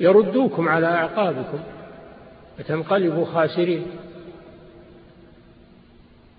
يردوكم 0.00 0.68
على 0.68 0.86
أعقابكم. 0.86 1.58
فتنقلبوا 2.58 3.24
خاسرين. 3.24 3.82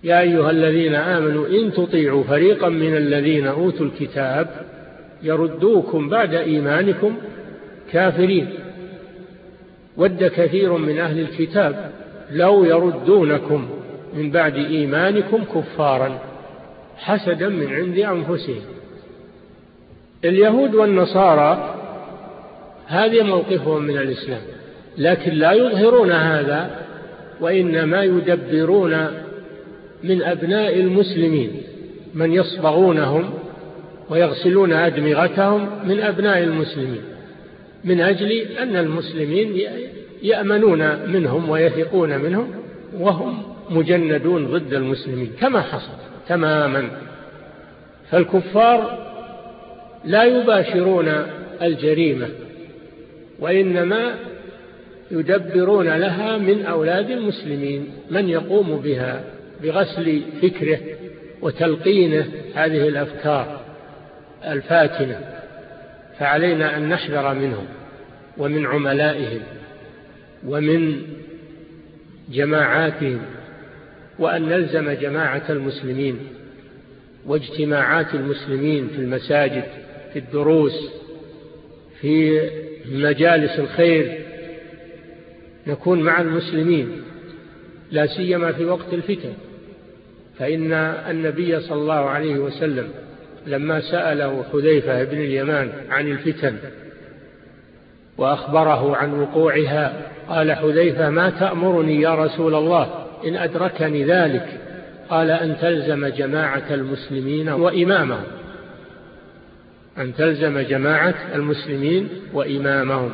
يا 0.04 0.20
أيها 0.20 0.50
الذين 0.50 0.94
آمنوا 0.94 1.48
إن 1.48 1.72
تطيعوا 1.72 2.24
فريقا 2.24 2.68
من 2.68 2.96
الذين 2.96 3.46
أوتوا 3.46 3.86
الكتاب 3.86 4.66
يردوكم 5.22 6.08
بعد 6.08 6.34
إيمانكم 6.34 7.16
كافرين. 7.92 8.50
ود 9.96 10.24
كثير 10.24 10.72
من 10.76 10.98
أهل 10.98 11.20
الكتاب 11.20 11.92
لو 12.30 12.64
يردونكم 12.64 13.68
من 14.14 14.30
بعد 14.30 14.54
إيمانكم 14.54 15.44
كفارا 15.44 16.18
حسدا 16.96 17.48
من 17.48 17.72
عند 17.72 17.98
أنفسهم. 17.98 18.62
اليهود 20.24 20.74
والنصارى 20.74 21.74
هذه 22.86 23.22
موقفهم 23.22 23.82
من 23.82 23.98
الإسلام. 23.98 24.42
لكن 24.98 25.32
لا 25.32 25.52
يظهرون 25.52 26.12
هذا 26.12 26.70
وإنما 27.40 28.02
يدبرون 28.02 29.06
من 30.02 30.22
أبناء 30.22 30.80
المسلمين 30.80 31.62
من 32.14 32.32
يصبغونهم 32.32 33.30
ويغسلون 34.10 34.72
أدمغتهم 34.72 35.88
من 35.88 36.00
أبناء 36.00 36.38
المسلمين 36.38 37.02
من 37.84 38.00
أجل 38.00 38.32
أن 38.32 38.76
المسلمين 38.76 39.60
يأمنون 40.22 41.10
منهم 41.10 41.50
ويثقون 41.50 42.18
منهم 42.18 42.50
وهم 42.98 43.42
مجندون 43.70 44.46
ضد 44.46 44.74
المسلمين 44.74 45.30
كما 45.40 45.60
حصل 45.60 45.92
تماما. 46.28 46.90
فالكفار 48.10 48.98
لا 50.04 50.24
يباشرون 50.24 51.08
الجريمة 51.62 52.28
وإنما 53.40 54.14
يدبرون 55.12 55.88
لها 55.88 56.38
من 56.38 56.64
أولاد 56.64 57.10
المسلمين. 57.10 57.88
من 58.10 58.28
يقوم 58.28 58.76
بها؟ 58.76 59.24
بغسل 59.62 60.22
فكره 60.42 60.78
وتلقينه 61.42 62.26
هذه 62.54 62.88
الأفكار 62.88 63.60
الفاتنة. 64.44 65.20
فعلينا 66.18 66.76
أن 66.76 66.88
نحذر 66.88 67.34
منهم 67.34 67.66
ومن 68.38 68.66
عملائهم 68.66 69.40
ومن 70.46 71.02
جماعاتهم 72.30 73.20
وأن 74.18 74.42
نلزم 74.42 74.90
جماعة 74.90 75.42
المسلمين 75.50 76.18
واجتماعات 77.26 78.14
المسلمين 78.14 78.88
في 78.88 78.98
المساجد 78.98 79.64
في 80.12 80.18
الدروس 80.18 80.90
في 82.00 82.40
مجالس 82.92 83.58
الخير 83.58 84.21
نكون 85.66 86.02
مع 86.02 86.20
المسلمين 86.20 87.02
لا 87.90 88.06
سيما 88.06 88.52
في 88.52 88.64
وقت 88.64 88.92
الفتن. 88.92 89.32
فإن 90.38 90.72
النبي 91.10 91.60
صلى 91.60 91.78
الله 91.80 91.94
عليه 92.10 92.38
وسلم 92.38 92.88
لما 93.46 93.80
سأله 93.80 94.44
حذيفة 94.52 95.04
بن 95.04 95.18
اليمان 95.18 95.72
عن 95.90 96.10
الفتن 96.10 96.56
وأخبره 98.18 98.96
عن 98.96 99.20
وقوعها 99.20 100.06
قال 100.28 100.52
حذيفة 100.52 101.10
ما 101.10 101.30
تأمرني 101.30 102.00
يا 102.00 102.14
رسول 102.14 102.54
الله 102.54 103.06
إن 103.26 103.36
أدركني 103.36 104.04
ذلك؟ 104.04 104.48
قال 105.10 105.30
أن 105.30 105.56
تلزم 105.60 106.06
جماعة 106.06 106.74
المسلمين 106.74 107.48
وإمامهم 107.48 108.24
أن 109.98 110.14
تلزم 110.14 110.58
جماعة 110.58 111.14
المسلمين 111.34 112.08
وإمامهم. 112.32 113.10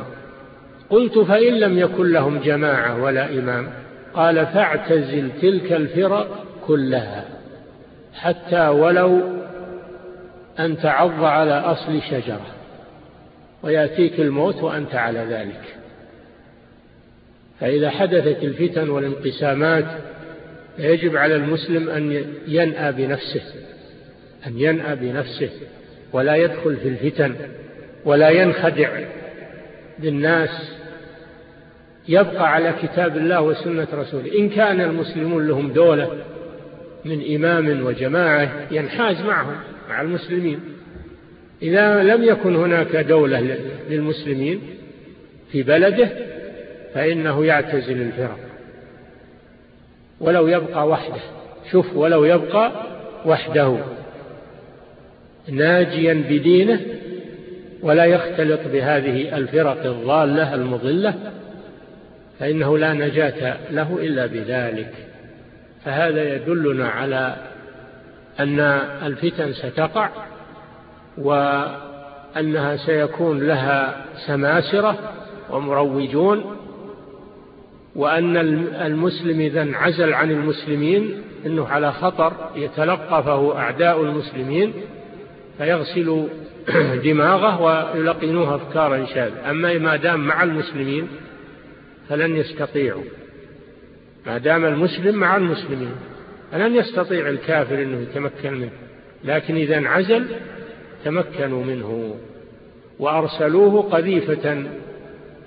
قلت 0.89 1.19
فإن 1.19 1.53
لم 1.53 1.79
يكن 1.79 2.11
لهم 2.11 2.39
جماعة 2.39 3.03
ولا 3.03 3.29
إمام 3.29 3.69
قال 4.13 4.45
فاعتزل 4.45 5.29
تلك 5.41 5.73
الفرق 5.73 6.45
كلها 6.67 7.25
حتى 8.13 8.67
ولو 8.67 9.21
أن 10.59 10.77
تعض 10.77 11.23
على 11.23 11.53
أصل 11.53 12.01
شجرة 12.01 12.45
ويأتيك 13.63 14.19
الموت 14.19 14.63
وأنت 14.63 14.95
على 14.95 15.19
ذلك. 15.19 15.75
فإذا 17.59 17.89
حدثت 17.89 18.43
الفتن 18.43 18.89
والانقسامات 18.89 19.85
يجب 20.79 21.17
على 21.17 21.35
المسلم 21.35 21.89
أن 21.89 22.25
ينأى 22.47 22.91
بنفسه 22.91 23.41
أن 24.47 24.59
ينأى 24.59 24.95
بنفسه 24.95 25.49
ولا 26.13 26.35
يدخل 26.35 26.77
في 26.77 26.87
الفتن 26.87 27.35
ولا 28.05 28.29
ينخدع 28.29 28.89
بالناس 29.99 30.78
يبقى 32.09 32.53
على 32.53 32.73
كتاب 32.81 33.17
الله 33.17 33.41
وسنة 33.41 33.87
رسوله. 33.93 34.39
إن 34.39 34.49
كان 34.49 34.81
المسلمون 34.81 35.47
لهم 35.47 35.73
دولة 35.73 36.09
من 37.05 37.35
إمام 37.35 37.85
وجماعة 37.85 38.51
ينحاز 38.71 39.21
معهم 39.21 39.55
مع 39.89 40.01
المسلمين. 40.01 40.59
إذا 41.61 42.03
لم 42.03 42.23
يكن 42.23 42.55
هناك 42.55 42.95
دولة 42.95 43.57
للمسلمين 43.89 44.61
في 45.51 45.63
بلده 45.63 46.09
فإنه 46.93 47.45
يعتزل 47.45 48.01
الفرق. 48.01 48.39
ولو 50.19 50.47
يبقى 50.47 50.87
وحده. 50.87 51.21
شوف 51.71 51.95
ولو 51.95 52.25
يبقى 52.25 52.71
وحده. 53.25 53.77
ناجيا 55.51 56.13
بدينه 56.29 56.79
ولا 57.81 58.05
يختلط 58.05 58.59
بهذه 58.73 59.37
الفرق 59.37 59.85
الضالة 59.85 60.55
المضلة. 60.55 61.13
فإنه 62.39 62.77
لا 62.77 62.93
نجاة 62.93 63.57
له 63.71 63.97
إلا 64.01 64.25
بذلك. 64.25 64.93
فهذا 65.85 66.35
يدلنا 66.35 66.89
على 66.89 67.35
أن 68.39 68.59
الفتن 69.03 69.53
ستقع 69.53 70.09
وأنها 71.17 72.75
سيكون 72.75 73.39
لها 73.39 74.05
سماسرة 74.27 74.97
ومروجون 75.49 76.55
وأن 77.95 78.37
المسلم 78.85 79.39
إذا 79.39 79.61
انعزل 79.61 80.13
عن 80.13 80.31
المسلمين 80.31 81.21
أنه 81.45 81.67
على 81.67 81.91
خطر 81.91 82.33
يتلقفه 82.55 83.57
أعداء 83.57 84.01
المسلمين 84.01 84.73
فيغسل 85.57 86.27
دماغه 87.05 87.61
ويلقنوه 87.61 88.55
أفكارا 88.55 89.05
شاذة. 89.05 89.49
أما 89.49 89.77
ما 89.77 89.95
دام 89.95 90.27
مع 90.27 90.43
المسلمين 90.43 91.07
فلن 92.09 92.35
يستطيعوا 92.35 93.03
ما 94.25 94.37
دام 94.37 94.65
المسلم 94.65 95.15
مع 95.15 95.37
المسلمين 95.37 95.95
فلن 96.51 96.75
يستطيع 96.75 97.29
الكافر 97.29 97.81
أنه 97.81 98.01
يتمكن 98.01 98.53
منه. 98.53 98.71
لكن 99.23 99.55
إذا 99.55 99.77
انعزل 99.77 100.25
تمكنوا 101.05 101.63
منه 101.63 102.15
وأرسلوه 102.99 103.81
قذيفة 103.81 104.63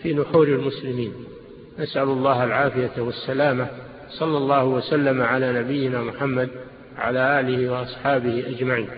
في 0.03 0.15
نحور 0.15 0.49
المسلمين. 0.49 1.13
نسأل 1.79 2.03
الله 2.03 2.45
العافية 2.45 3.03
والسلامة. 3.03 3.67
صلى 4.09 4.37
الله 4.37 4.65
وسلم 4.65 5.23
على 5.23 5.53
نبينا 5.53 6.03
محمد 6.03 6.49
على 6.99 7.41
آله 7.41 7.73
وأصحابه 7.73 8.45
أجمعين. 8.49 8.89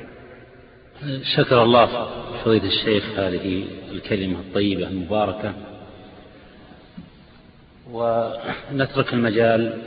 شكر 1.37 1.63
الله 1.63 2.09
فضيلة 2.45 2.67
الشيخ 2.67 3.19
هذه 3.19 3.65
الكلمة 3.93 4.39
الطيبة 4.39 4.89
المباركة. 4.89 5.55
ونترك 7.93 9.13
المجال 9.13 9.83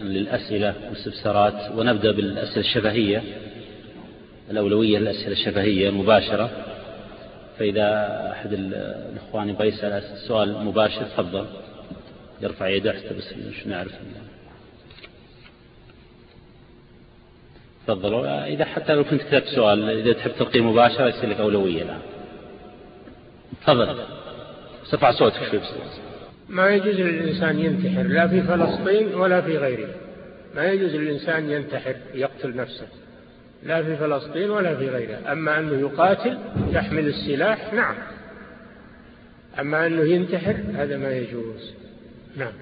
للأسئلة 0.00 0.74
والاستفسارات 0.84 1.72
ونبدأ 1.76 2.12
بالأسئلة 2.12 2.60
الشفهية 2.60 3.22
الأولوية 4.50 4.98
للأسئلة 4.98 5.32
الشفهية 5.32 5.88
المباشرة. 5.88 6.50
فإذا 7.58 8.18
أحد 8.32 8.52
الإخوان 8.52 9.48
يبغى 9.48 9.68
يسأل 9.68 9.92
السؤال 9.92 10.64
مباشر 10.64 11.02
تفضل. 11.02 11.46
يرفع 12.42 12.68
يده 12.68 12.92
حتى 12.92 13.14
بس 13.14 13.32
مش 13.32 13.66
نعرف. 13.66 13.92
تفضل. 17.86 18.26
إذا 18.26 18.64
حتى 18.64 18.94
لو 18.94 19.04
كنت 19.04 19.22
كتبت 19.22 19.46
سؤال 19.46 19.90
إذا 19.90 20.12
تحب 20.12 20.30
تلقي 20.38 20.60
مباشرة 20.60 21.08
يصير 21.08 21.30
لك 21.30 21.40
أولوية 21.40 21.82
الآن. 21.82 22.00
تفضل. 23.62 24.04
ارفع 24.92 25.10
صوتك 25.10 25.50
شوي 25.50 25.58
بس. 25.58 26.03
ما 26.48 26.70
يجوز 26.70 26.94
للإنسان 26.94 27.58
ينتحر 27.58 28.02
لا 28.02 28.28
في 28.28 28.42
فلسطين 28.42 29.14
ولا 29.14 29.40
في 29.40 29.58
غيره. 29.58 29.88
ما 30.56 30.64
يجوز 30.64 30.94
للإنسان 30.94 31.50
ينتحر 31.50 31.96
يقتل 32.14 32.56
نفسه 32.56 32.86
لا 33.62 33.82
في 33.82 33.96
فلسطين 33.96 34.50
ولا 34.50 34.76
في 34.76 34.88
غيرها 34.88 35.32
أما 35.32 35.58
أنه 35.58 35.80
يقاتل 35.80 36.38
يحمل 36.70 37.06
السلاح 37.06 37.74
نعم. 37.74 37.94
أما 39.60 39.86
أنه 39.86 40.02
ينتحر 40.02 40.56
هذا 40.74 40.96
ما 40.96 41.16
يجوز. 41.16 41.74
نعم. 42.36 42.52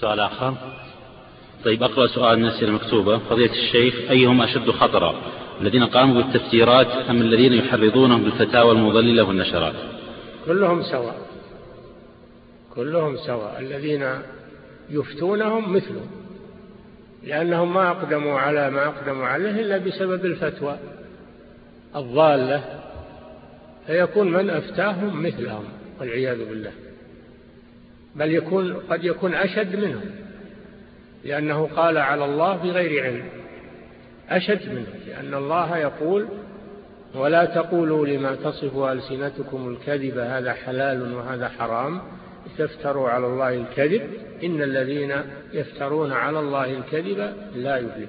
سؤال 0.00 0.20
آخر. 0.20 0.54
طيب 1.64 1.82
أقرأ 1.82 2.06
سؤال 2.06 2.38
من 2.38 2.44
الأسئلة 2.44 2.68
المكتوبة. 2.68 3.18
فضيلة 3.18 3.52
الشيخ 3.52 3.94
أيهم 4.10 4.42
أشد 4.42 4.70
خطرا؟ 4.70 5.22
الذين 5.60 5.84
قاموا 5.84 6.22
بالتفجيرات 6.22 6.86
أم 6.86 7.22
الذين 7.22 7.52
يحرضونهم 7.52 8.22
بالفتاوى 8.22 8.72
المضللة 8.72 9.22
والنشرات؟ 9.22 9.74
كلهم 10.46 10.82
سواء. 10.82 11.29
كلهم 12.74 13.16
سواء. 13.16 13.60
الذين 13.60 14.06
يفتونهم 14.90 15.72
مثلهم 15.72 16.10
لأنهم 17.24 17.74
ما 17.74 17.90
أقدموا 17.90 18.40
على 18.40 18.70
ما 18.70 18.86
أقدموا 18.86 19.26
عليه 19.26 19.60
إلا 19.60 19.78
بسبب 19.78 20.24
الفتوى 20.24 20.78
الضالة 21.96 22.64
فيكون 23.86 24.32
من 24.32 24.50
أفتاهم 24.50 25.22
مثلهم 25.22 25.64
والعياذ 26.00 26.48
بالله. 26.48 26.72
بل 28.16 28.32
يكون 28.32 28.72
قد 28.72 29.04
يكون 29.04 29.34
أشد 29.34 29.76
منهم 29.76 30.10
لأنه 31.24 31.68
قال 31.76 31.98
على 31.98 32.24
الله 32.24 32.56
بغير 32.56 33.04
علم. 33.04 33.28
أشد 34.30 34.68
منه 34.68 34.86
لأن 35.06 35.34
الله 35.34 35.78
يقول 35.78 36.28
ولا 37.14 37.44
تقولوا 37.44 38.06
لما 38.06 38.34
تصف 38.34 38.76
ألسنتكم 38.76 39.68
الكذب 39.68 40.18
هذا 40.18 40.52
حلال 40.52 41.14
وهذا 41.14 41.48
حرام. 41.48 42.00
تفتروا 42.58 43.10
على 43.10 43.26
الله 43.26 43.54
الكذب 43.54 44.10
إن 44.44 44.62
الذين 44.62 45.14
يفترون 45.52 46.12
على 46.12 46.40
الله 46.40 46.72
الكذب 46.72 47.32
لا 47.54 47.76
يفلح 47.76 48.08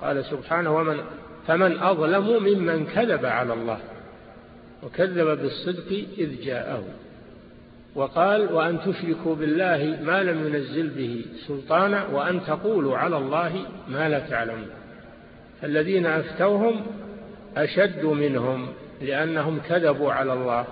قال 0.00 0.24
سبحانه 0.24 0.76
ومن 0.76 1.00
فمن 1.46 1.78
أظلم 1.78 2.42
ممن 2.42 2.86
كذب 2.86 3.26
على 3.26 3.52
الله 3.52 3.78
وكذب 4.82 5.38
بالصدق 5.42 6.06
إذ 6.18 6.44
جاءه. 6.44 6.84
وقال 7.94 8.52
وأن 8.52 8.80
تشركوا 8.80 9.34
بالله 9.34 9.98
ما 10.02 10.22
لم 10.22 10.46
ينزل 10.46 10.88
به 10.88 11.24
سلطانا 11.46 12.06
وأن 12.06 12.44
تقولوا 12.46 12.96
على 12.96 13.16
الله 13.16 13.66
ما 13.88 14.08
لا 14.08 14.18
تعلمون. 14.18 14.70
فالذين 15.60 16.06
أفتوهم 16.06 16.86
أشد 17.56 18.04
منهم 18.04 18.68
لأنهم 19.02 19.60
كذبوا 19.68 20.12
على 20.12 20.32
الله. 20.32 20.66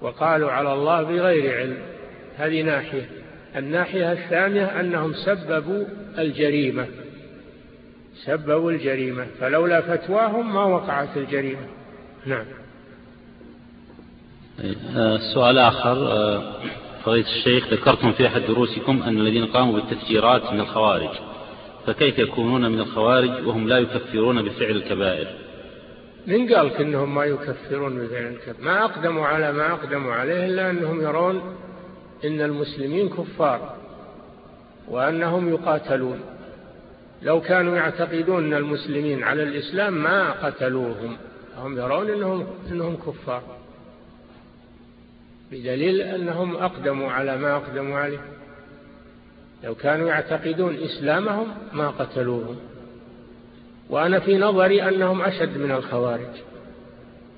وقالوا 0.00 0.50
على 0.50 0.72
الله 0.72 1.02
بغير 1.02 1.56
علم. 1.56 1.78
هذه 2.36 2.62
ناحية. 2.62 3.08
الناحية 3.56 4.12
الثانية 4.12 4.80
أنهم 4.80 5.12
سببوا 5.12 5.84
الجريمة. 6.18 6.86
سببوا 8.24 8.70
الجريمة. 8.70 9.26
فلولا 9.40 9.80
فتواهم 9.80 10.54
ما 10.54 10.64
وقعت 10.64 11.16
الجريمة. 11.16 11.66
نعم. 12.26 12.44
سؤال 15.34 15.58
آخر. 15.58 15.94
فضيلة 17.04 17.26
الشيخ 17.38 17.72
ذكرتم 17.72 18.12
في 18.12 18.26
أحد 18.26 18.40
دروسكم 18.40 19.02
أن 19.02 19.16
الذين 19.16 19.46
قاموا 19.46 19.74
بالتفجيرات 19.74 20.52
من 20.52 20.60
الخوارج. 20.60 21.10
فكيف 21.86 22.18
يكونون 22.18 22.70
من 22.72 22.80
الخوارج 22.80 23.46
وهم 23.46 23.68
لا 23.68 23.78
يكفرون 23.78 24.42
بفعل 24.42 24.70
الكبائر؟ 24.70 25.45
من 26.26 26.54
قال 26.54 26.72
إنهم 26.76 27.14
ما 27.14 27.24
يكفرون 27.24 27.98
بفعل 27.98 28.26
الكبائر 28.26 28.64
ما 28.64 28.84
أقدموا 28.84 29.26
على 29.26 29.52
ما 29.52 29.72
أقدموا 29.72 30.12
عليه 30.12 30.46
إلا 30.46 30.70
أنهم 30.70 31.00
يرون 31.00 31.56
إن 32.24 32.40
المسلمين 32.40 33.08
كفار 33.08 33.76
وأنهم 34.88 35.48
يقاتلون. 35.48 36.20
لو 37.22 37.40
كانوا 37.40 37.76
يعتقدون 37.76 38.44
أن 38.44 38.54
المسلمين 38.54 39.24
على 39.24 39.42
الإسلام 39.42 40.02
ما 40.02 40.32
قتلوهم. 40.32 41.16
هم 41.56 41.78
يرون 41.78 42.10
أنهم, 42.10 42.46
إنهم 42.70 42.96
كفار. 42.96 43.42
بدليل 45.52 46.00
أنهم 46.00 46.56
أقدموا 46.56 47.10
على 47.12 47.36
ما 47.36 47.56
أقدموا 47.56 47.98
عليه. 47.98 48.20
لو 49.64 49.74
كانوا 49.74 50.08
يعتقدون 50.08 50.76
إسلامهم 50.76 51.46
ما 51.72 51.88
قتلوهم. 51.88 52.56
وأنا 53.90 54.20
في 54.20 54.38
نظري 54.38 54.88
أنهم 54.88 55.22
أشد 55.22 55.58
من 55.58 55.70
الخوارج 55.70 56.28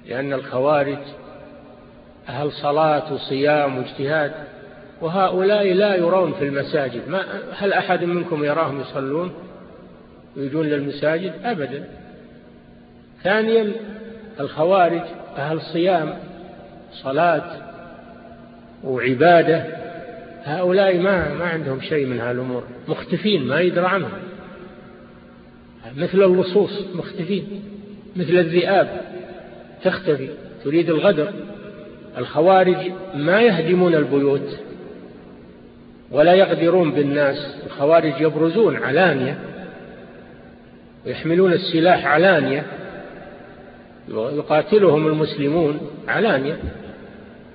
لأن 0.09 0.33
الخوارج 0.33 0.99
أهل 2.29 2.53
صلاة 2.53 3.13
وصيام 3.13 3.79
واجتهاد 3.79 4.33
وهؤلاء 5.01 5.73
لا 5.73 5.95
يرون 5.95 6.33
في 6.33 6.45
المساجد. 6.45 7.09
ما 7.09 7.25
هل 7.57 7.73
أحد 7.73 8.05
منكم 8.05 8.45
يراهم 8.45 8.81
يصلون 8.81 9.33
ويجون 10.37 10.67
للمساجد؟ 10.67 11.33
أبدا. 11.45 11.85
ثانيا 13.23 13.73
الخوارج 14.41 15.03
أهل 15.37 15.61
صيام 15.61 16.19
صلاة 16.93 17.51
وعبادة 18.85 19.65
هؤلاء 20.45 20.99
ما 20.99 21.35
ما 21.35 21.45
عندهم 21.45 21.81
شيء 21.81 22.07
من 22.07 22.21
هالأمور 22.21 22.65
مختفين 22.89 23.47
ما 23.47 23.61
يدرى 23.61 23.87
عنهم. 23.87 24.28
مثل 25.97 26.23
اللصوص 26.23 26.85
مختفين. 26.95 27.63
مثل 28.17 28.39
الذئاب 28.39 29.01
تختفي 29.85 30.29
تريد 30.65 30.91
الغدر. 30.91 31.33
الخوارج 32.19 32.77
ما 33.15 33.41
يهدمون 33.41 33.95
البيوت 33.95 34.59
ولا 36.11 36.35
يغدرون 36.35 36.93
بالناس. 36.93 37.57
الخوارج 37.67 38.21
يبرزون 38.21 38.77
علانية 38.77 39.39
ويحملون 41.07 41.53
السلاح 41.53 42.07
علانية 42.07 42.67
يقاتلهم 44.09 45.07
المسلمون 45.07 45.81
علانية. 46.09 46.59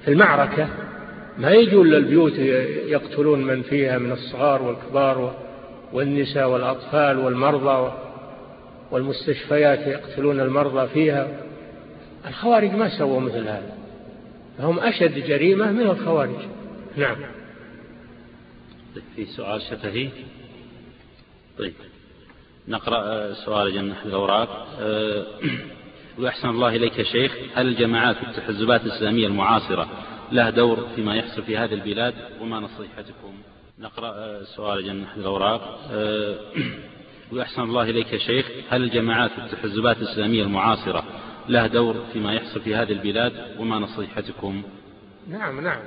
في 0.05 0.11
المعركة 0.11 0.67
ما 1.37 1.51
يجون 1.51 1.87
للبيوت 1.87 2.37
يقتلون 2.87 3.43
من 3.43 3.61
فيها 3.61 3.97
من 3.97 4.11
الصغار 4.11 4.61
والكبار 4.61 5.35
والنساء 5.93 6.49
والأطفال 6.49 7.17
والمرضى. 7.19 7.93
والمستشفيات 8.93 9.87
يقتلون 9.87 10.39
المرضى 10.39 10.87
فيها. 10.87 11.27
الخوارج 12.27 12.71
ما 12.71 12.97
سووا 12.97 13.19
مثل 13.19 13.47
هذا. 13.47 13.77
فهم 14.57 14.79
أشد 14.79 15.13
جريمة 15.27 15.71
من 15.71 15.81
الخوارج. 15.81 16.39
نعم. 16.97 17.15
في 19.15 19.25
سؤال 19.25 19.61
شفهي 19.61 20.09
طيب. 21.59 21.73
نقرأ 22.67 23.33
سؤال 23.33 23.73
جنح 23.73 24.03
الأوراق. 24.05 24.67
أه، 24.79 25.25
وأحسن 26.19 26.49
الله 26.49 26.75
إليك 26.75 26.99
يا 26.99 27.03
شيخ. 27.03 27.37
هل 27.53 27.67
الجماعات 27.67 28.15
والتحزبات 28.23 28.81
الإسلامية 28.81 29.27
المعاصرة 29.27 29.89
لها 30.31 30.49
دور 30.49 30.87
فيما 30.95 31.15
يحصل 31.15 31.43
في 31.43 31.57
هذه 31.57 31.73
البلاد؟ 31.73 32.13
وما 32.41 32.59
نصيحتكم؟ 32.59 33.33
نقرأ 33.79 34.43
سؤال 34.43 34.85
جنح 34.85 35.15
الأوراق. 35.15 35.79
وأحسن 37.31 37.61
الله 37.61 37.83
إليك 37.83 38.13
يا 38.13 38.17
شيخ 38.17 38.51
هل 38.69 38.83
الجماعات 38.83 39.31
والتحزبات 39.39 39.97
الإسلامية 39.97 40.43
المعاصرة 40.43 41.03
لها 41.49 41.67
دور 41.67 42.05
فيما 42.13 42.33
يحصل 42.33 42.61
في 42.61 42.75
هذه 42.75 42.91
البلاد 42.91 43.33
وما 43.59 43.79
نصيحتكم؟ 43.79 44.63
نعم 45.29 45.61
نعم. 45.61 45.81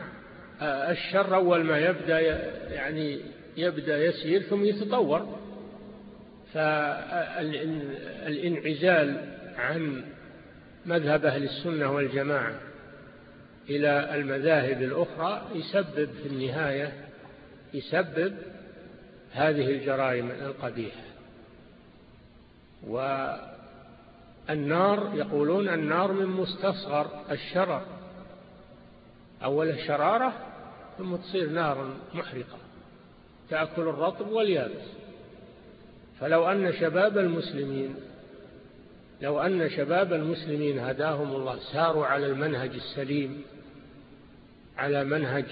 الشر 0.62 1.34
أول 1.34 1.64
ما 1.64 1.78
يبدأ 1.78 2.20
يعني 2.70 3.20
يبدأ 3.56 4.06
يسير 4.06 4.42
ثم 4.42 4.64
يتطور. 4.64 5.36
فالإنعزال 6.54 7.76
عن 9.58 10.04
مذهب 10.86 11.24
أهل 11.24 11.44
السنة 11.44 11.92
والجماعة 11.92 12.60
إلى 13.70 14.14
المذاهب 14.14 14.82
الأخرى 14.82 15.42
يسبب 15.54 16.08
في 16.22 16.28
النهاية 16.28 16.92
يسبب 17.74 18.34
هذه 19.32 19.70
الجرائم 19.70 20.30
القبيحة. 20.30 21.05
والنار 22.86 24.50
يقولون 25.14 25.68
النار 25.68 26.12
من 26.12 26.26
مستصغر 26.26 27.10
الشرر. 27.30 27.82
أول 29.44 29.78
شرارة 29.86 30.32
ثم 30.98 31.16
تصير 31.16 31.50
نار 31.50 31.94
محرقة 32.14 32.58
تأكل 33.50 33.82
الرطب 33.82 34.28
واليابس. 34.28 34.86
فلو 36.20 36.50
أن 36.50 36.72
شباب 36.72 37.18
المسلمين 37.18 37.94
لو 39.20 39.40
أن 39.40 39.70
شباب 39.70 40.12
المسلمين 40.12 40.78
هداهم 40.78 41.36
الله 41.36 41.58
ساروا 41.72 42.06
على 42.06 42.26
المنهج 42.26 42.70
السليم 42.70 43.42
على 44.78 45.04
منهج 45.04 45.44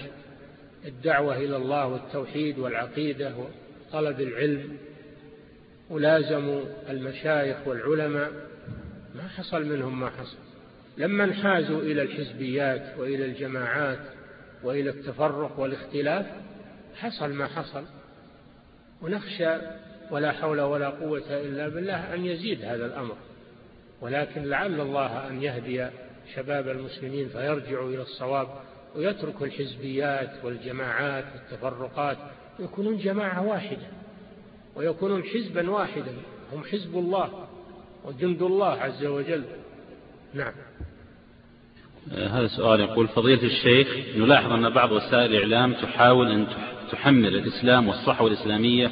الدعوة 0.85 1.37
إلى 1.37 1.57
الله 1.57 1.87
والتوحيد 1.87 2.59
والعقيدة 2.59 3.33
وطلب 3.37 4.21
العلم 4.21 4.77
ولازموا 5.89 6.61
المشايخ 6.89 7.57
والعلماء 7.67 8.31
ما 9.15 9.27
حصل 9.27 9.65
منهم 9.65 9.99
ما 9.99 10.09
حصل. 10.09 10.37
لما 10.97 11.23
انحازوا 11.23 11.81
إلى 11.81 12.01
الحزبيات 12.01 12.99
وإلى 12.99 13.25
الجماعات 13.25 13.99
وإلى 14.63 14.89
التفرق 14.89 15.59
والاختلاف 15.59 16.25
حصل 16.95 17.33
ما 17.33 17.47
حصل. 17.47 17.83
ونخشى 19.01 19.57
ولا 20.11 20.31
حول 20.31 20.61
ولا 20.61 20.89
قوة 20.89 21.23
إلا 21.29 21.67
بالله 21.67 22.13
أن 22.13 22.25
يزيد 22.25 22.65
هذا 22.65 22.85
الأمر. 22.85 23.15
ولكن 24.01 24.43
لعل 24.43 24.81
الله 24.81 25.27
أن 25.27 25.41
يهدي 25.41 25.87
شباب 26.35 26.69
المسلمين 26.69 27.27
فيرجعوا 27.27 27.89
إلى 27.89 28.01
الصواب 28.01 28.47
ويتركوا 28.95 29.45
الحزبيات 29.45 30.31
والجماعات 30.43 31.25
والتفرقات 31.33 32.17
يكونون 32.59 32.97
جماعة 32.97 33.47
واحدة. 33.47 33.87
ويكونون 34.75 35.23
حزبا 35.23 35.69
واحدا 35.69 36.13
هم 36.53 36.63
حزب 36.63 36.97
الله 36.97 37.29
وجند 38.05 38.41
الله 38.41 38.71
عز 38.71 39.05
وجل. 39.05 39.43
نعم. 40.33 40.53
هذا 42.11 42.47
سؤال 42.47 42.79
يقول 42.79 43.07
فضيلة 43.07 43.43
الشيخ 43.43 44.17
نلاحظ 44.17 44.51
أن 44.51 44.69
بعض 44.69 44.91
وسائل 44.91 45.35
الإعلام 45.35 45.73
تحاول 45.73 46.31
أن 46.31 46.47
تحمل 46.91 47.35
الإسلام 47.35 47.87
والصحوة 47.87 48.27
الإسلامية 48.27 48.91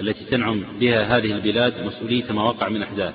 التي 0.00 0.24
تنعم 0.24 0.78
بها 0.78 1.16
هذه 1.16 1.32
البلاد 1.32 1.84
مسؤولية 1.84 2.32
ما 2.32 2.42
وقع 2.42 2.68
من 2.68 2.82
أحداث. 2.82 3.14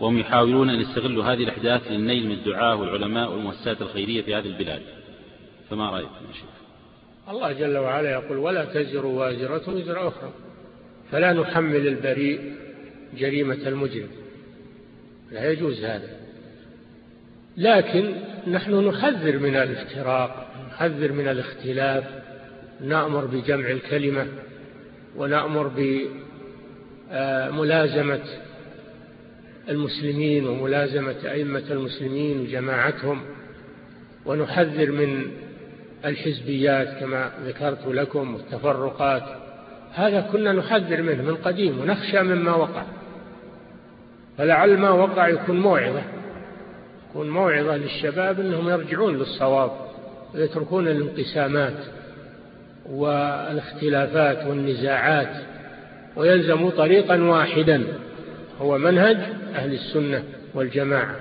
وهم 0.00 0.18
يحاولون 0.18 0.70
أن 0.70 0.80
يستغلوا 0.80 1.24
هذه 1.24 1.42
الأحداث 1.42 1.90
للنيل 1.90 2.26
من 2.26 2.32
الدعاة 2.32 2.76
والعلماء 2.76 3.32
والمؤسسات 3.32 3.82
الخيرية 3.82 4.22
في 4.22 4.34
هذه 4.34 4.46
البلاد. 4.46 4.82
فما 5.70 5.90
رأيكم 5.90 6.10
يا 6.28 6.32
شيخ؟ 6.32 6.50
الله 7.28 7.52
جل 7.52 7.78
وعلا 7.78 8.10
يقول 8.10 8.38
ولا 8.38 8.64
تزر 8.64 9.06
وازرة 9.06 9.74
وزر 9.74 10.08
أخرى. 10.08 10.32
فلا 11.12 11.32
نحمل 11.32 11.86
البريء 11.86 12.52
جريمة 13.18 13.58
المجرم. 13.66 14.08
لا 15.32 15.50
يجوز 15.50 15.84
هذا. 15.84 16.16
لكن 17.56 18.14
نحن 18.46 18.88
نحذر 18.88 19.38
من 19.38 19.56
الافتراق 19.56 20.52
نحذر 20.68 21.12
من 21.12 21.28
الاختلاف 21.28 22.04
نأمر 22.80 23.24
بجمع 23.24 23.70
الكلمة 23.70 24.26
ونأمر 25.16 25.72
بملازمة 27.10 28.24
المسلمين 29.68 30.46
وملازمة 30.46 31.16
أئمة 31.24 31.64
المسلمين 31.70 32.40
وجماعتهم 32.40 33.22
ونحذر 34.26 34.90
من 34.90 35.30
الحزبيات 36.04 37.00
كما 37.00 37.32
ذكرت 37.46 37.86
لكم 37.86 38.34
والتفرقات. 38.34 39.41
هذا 39.94 40.20
كنا 40.20 40.52
نحذر 40.52 41.02
منه 41.02 41.22
من 41.22 41.34
قديم 41.34 41.80
ونخشى 41.80 42.22
مما 42.22 42.54
وقع. 42.54 42.82
فلعل 44.38 44.78
ما 44.78 44.90
وقع 44.90 45.28
يكون 45.28 45.60
موعظة 45.60 46.02
يكون 47.10 47.30
موعظة 47.30 47.76
للشباب 47.76 48.40
أنهم 48.40 48.68
يرجعون 48.68 49.18
للصواب 49.18 49.70
ويتركون 50.34 50.88
الانقسامات 50.88 51.74
والاختلافات 52.90 54.46
والنزاعات 54.46 55.36
ويلزموا 56.16 56.70
طريقا 56.70 57.22
واحدا 57.22 57.84
هو 58.60 58.78
منهج 58.78 59.16
أهل 59.54 59.72
السنة 59.74 60.24
والجماعة 60.54 61.16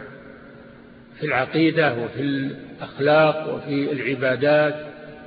في 1.19 1.25
العقيدة 1.25 1.95
وفي 1.95 2.21
الأخلاق 2.21 3.55
وفي 3.55 3.91
العبادات 3.91 4.75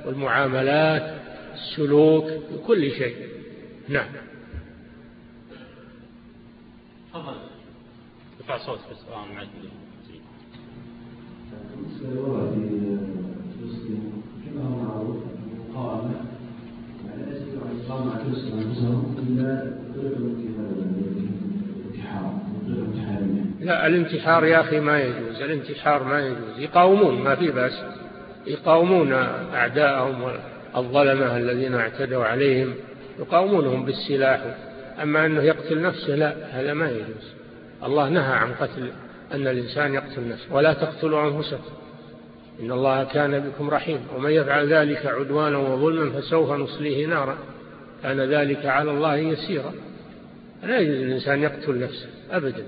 والمعاملات 0.05 1.13
السلوك 1.53 2.27
في 2.27 2.57
كل 2.67 2.91
شيء. 2.91 3.15
نعم. 3.89 4.07
تفضل. 7.13 7.35
ارفع 8.39 8.57
صوت 8.57 8.79
بس. 8.91 8.97
آه 9.13 9.25
معك 9.35 9.47
كما 14.45 14.63
هو 14.63 14.83
معروف 14.83 15.17
على 17.91 18.21
أنفسهم 18.25 19.15
إلا 19.27 19.75
لا 23.59 23.87
الانتحار 23.87 24.45
يا 24.45 24.59
أخي 24.61 24.79
ما 24.79 25.01
يجوز. 25.01 25.41
الانتحار 25.41 26.03
ما 26.03 26.19
يجوز. 26.27 26.59
يقاومون 26.59 27.21
ما 27.21 27.35
في 27.35 27.51
بأس. 27.51 27.83
يقاومون 28.47 29.13
أعداءهم 29.53 30.31
الظلمة 30.75 31.37
الذين 31.37 31.75
اعتدوا 31.75 32.25
عليهم. 32.25 32.73
يقاومونهم 33.19 33.85
بالسلاح. 33.85 34.55
أما 35.01 35.25
أنه 35.25 35.41
يقتل 35.41 35.81
نفسه 35.81 36.15
لا 36.15 36.35
هذا 36.51 36.73
ما 36.73 36.89
يجوز. 36.89 37.33
الله 37.83 38.09
نهى 38.09 38.33
عن 38.33 38.53
قتل 38.53 38.89
أن 39.33 39.47
الإنسان 39.47 39.93
يقتل 39.93 40.29
نفسه. 40.29 40.53
ولا 40.53 40.73
تقتلوا 40.73 41.29
أنفسكم. 41.29 41.71
إن 42.61 42.71
الله 42.71 43.03
كان 43.03 43.39
بكم 43.39 43.69
رحيم. 43.69 43.99
ومن 44.15 44.31
يفعل 44.31 44.73
ذلك 44.73 45.05
عدوانا 45.05 45.57
وظلما 45.57 46.21
فسوف 46.21 46.51
نصليه 46.51 47.07
نارا. 47.07 47.37
كان 48.03 48.21
ذلك 48.21 48.65
على 48.65 48.91
الله 48.91 49.15
يسيرا. 49.15 49.73
لا 50.63 50.79
يجوز 50.79 50.95
الإنسان 50.95 51.43
يقتل 51.43 51.79
نفسه 51.79 52.07
أبدا. 52.31 52.63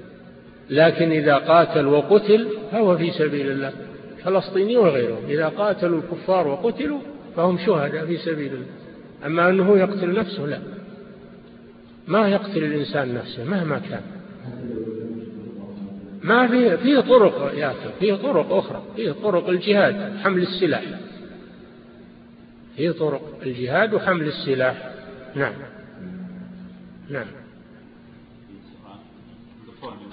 لكن 0.70 1.12
إذا 1.12 1.36
قاتل 1.36 1.86
وقتل 1.86 2.48
فهو 2.72 2.98
في 2.98 3.12
سبيل 3.12 3.52
الله. 3.52 3.72
فلسطيني 4.24 4.78
وغيرهم 4.78 5.26
إذا 5.30 5.48
قاتلوا 5.48 6.00
الكفار 6.00 6.48
وقتلوا 6.48 7.00
فهم 7.36 7.58
شهداء 7.58 8.06
في 8.06 8.18
سبيل 8.18 8.54
الله. 8.54 8.77
أما 9.26 9.50
أنه 9.50 9.78
يقتل 9.78 10.14
نفسه 10.14 10.46
لا. 10.46 10.60
ما 12.08 12.28
يقتل 12.30 12.64
الإنسان 12.64 13.14
نفسه 13.14 13.44
مهما 13.44 13.80
كان. 13.80 14.02
ما 16.24 16.48
في 16.48 16.78
في 16.78 17.02
طرق 17.02 17.54
يا 17.56 17.72
أخي 17.72 17.90
في 18.00 18.18
طرق 18.18 18.54
أخرى 18.54 18.84
في 18.96 19.14
طرق 19.14 19.50
الجهاد 19.50 20.18
حمل 20.18 20.42
السلاح. 20.42 20.84
في 22.76 22.94
طرق 22.94 23.40
الجهاد 23.44 23.94
وحمل 23.94 24.28
السلاح. 24.28 24.92
نعم. 25.36 25.54
نعم. 27.10 27.26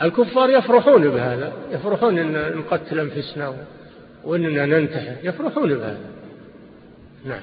الكفار 0.03 0.51
يفرحون 0.51 1.09
بهذا 1.09 1.53
يفرحون 1.71 2.19
أن 2.19 2.57
نقتل 2.59 3.01
أنفسنا 3.01 3.55
وأننا 4.25 4.67
ننتحر 4.67 5.17
يفرحون 5.23 5.75
بهذا. 5.75 6.11
نعم. 7.25 7.43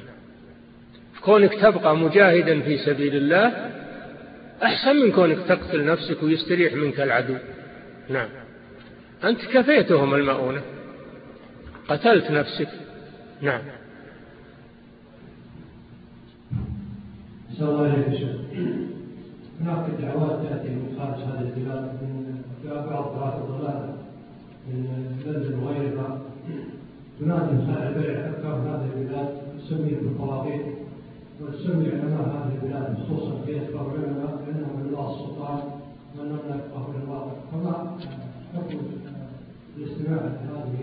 كونك 1.25 1.53
تبقى 1.53 1.97
مجاهدا 1.97 2.61
في 2.61 2.77
سبيل 2.77 3.15
الله 3.15 3.71
أحسن 4.63 4.95
من 4.95 5.11
كونك 5.11 5.37
تقتل 5.47 5.85
نفسك 5.85 6.23
ويستريح 6.23 6.73
منك 6.73 6.99
العدو. 6.99 7.35
نعم. 8.09 8.29
أنت 9.23 9.45
كفيتهم 9.45 10.13
المؤونة. 10.13 10.61
قتلت 11.87 12.31
نفسك. 12.31 12.67
نعم. 13.41 13.61
هناك 19.61 19.85
دعوات 20.01 20.47
تأتي 20.49 20.69
من 20.69 20.95
خارج 20.97 21.19
هذه 21.19 21.53
البلاد 21.55 21.83
من 22.01 22.43
بعض 22.65 23.15
دعاة 23.15 23.37
الضلال 23.37 23.95
من 24.67 24.79
لندن 25.25 25.59
وغيرها 25.59 26.21
تنادي 27.19 27.55
مسائل 27.55 27.93
بيع 27.93 28.29
أفكار 28.29 28.53
هذه 28.53 28.89
البلاد 28.97 29.27
تسمي 29.59 29.89
بالطواغيت. 29.89 30.80
وتسمي 31.41 31.89
علماء 31.91 32.21
هذه 32.21 32.51
البلاد 32.61 32.97
خصوصا 33.03 33.41
في 33.45 33.57
أكبر 33.57 33.79
علماء 33.79 34.43
أنهم 34.49 34.87
الله 34.87 35.15
السلطان 35.15 35.59
لا 36.17 36.55
يفقهون 36.55 36.95
الواقع. 37.03 37.31
فما 37.51 37.97
حكم 38.53 38.79
الاستماع 39.77 40.21
لهذه 40.21 40.79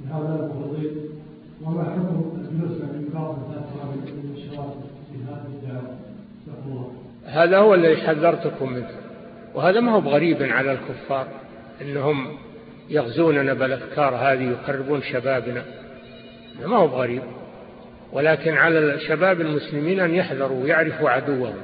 من 0.00 0.08
هؤلاء 0.10 0.36
المفروضين 0.40 0.90
وما 1.64 1.84
حكم 1.84 2.38
الجلوس 2.38 2.80
من 2.80 3.10
بعض 3.14 3.34
من 3.34 4.34
الشباب 4.36 4.74
في 5.12 5.18
هذه 5.28 5.46
الدعوة 5.62 6.92
هذا 7.24 7.58
هو 7.58 7.74
الذي 7.74 7.96
حذرتكم 7.96 8.72
منه. 8.72 8.90
وهذا 9.54 9.80
ما 9.80 9.92
هو 9.92 10.00
بغريب 10.00 10.42
على 10.42 10.72
الكفار 10.72 11.26
إنهم 11.80 12.26
يغزوننا 12.90 13.54
بالافكار 13.54 14.14
هذه 14.14 14.42
يقربون 14.42 15.02
شبابنا. 15.02 15.64
ما 16.66 16.76
هو 16.76 16.88
بغريب؟ 16.88 17.22
ولكن 18.12 18.54
على 18.54 18.78
الشباب 18.78 19.40
المسلمين 19.40 20.00
أن 20.00 20.14
يحذروا 20.14 20.62
ويعرفوا 20.62 21.10
عدوهم 21.10 21.54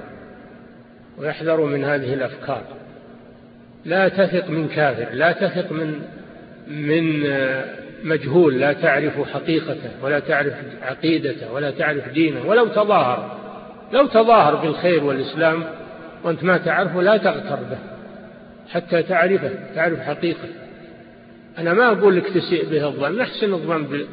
ويحذروا 1.19 1.69
من 1.69 1.85
هذه 1.85 2.15
الأفكار. 2.15 2.63
لا 3.85 4.09
تثق 4.09 4.51
من 4.51 4.69
كافر 4.69 5.07
لا 5.13 5.33
تثق 5.33 5.73
من 5.73 6.03
من 6.69 7.25
مجهول 8.05 8.61
لا 8.61 8.73
تعرف 8.73 9.33
حقيقته 9.35 9.91
ولا 10.03 10.19
تعرف 10.19 10.55
عقيدته 10.83 11.53
ولا 11.53 11.71
تعرف 11.71 12.09
دينه. 12.09 12.47
ولو 12.47 12.67
تظاهر 12.67 13.39
لو 13.93 14.07
تظاهر 14.07 14.55
بالخير 14.55 15.05
والإسلام 15.05 15.65
وأنت 16.25 16.45
ما 16.45 16.59
تعرفه 16.59 17.03
لا 17.03 17.17
تغتر 17.17 17.57
به 17.57 17.79
حتى 18.69 19.03
تعرفه 19.03 19.51
تعرف 19.75 20.01
حقيقة 20.01 20.49
أنا 21.59 21.73
ما 21.73 21.93
أقول 21.93 22.17
لك 22.17 22.27
تسيء 22.27 22.71
به 22.71 22.87
الظن 22.87 23.17
نحسن 23.17 23.53
الظن 23.53 24.07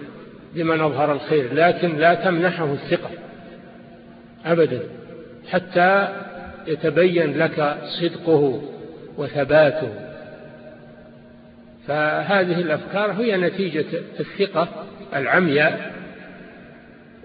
بمن 0.55 0.81
أظهر 0.81 1.11
الخير 1.11 1.53
لكن 1.53 1.97
لا 1.97 2.13
تمنحه 2.13 2.73
الثقة 2.73 3.09
أبدا 4.45 4.79
حتى 5.49 6.07
يتبين 6.67 7.37
لك 7.37 7.77
صدقه 7.85 8.61
وثباته. 9.17 9.89
فهذه 11.87 12.61
الأفكار 12.61 13.11
هي 13.11 13.37
نتيجة 13.37 13.85
الثقة 14.19 14.67
العمياء 15.15 15.93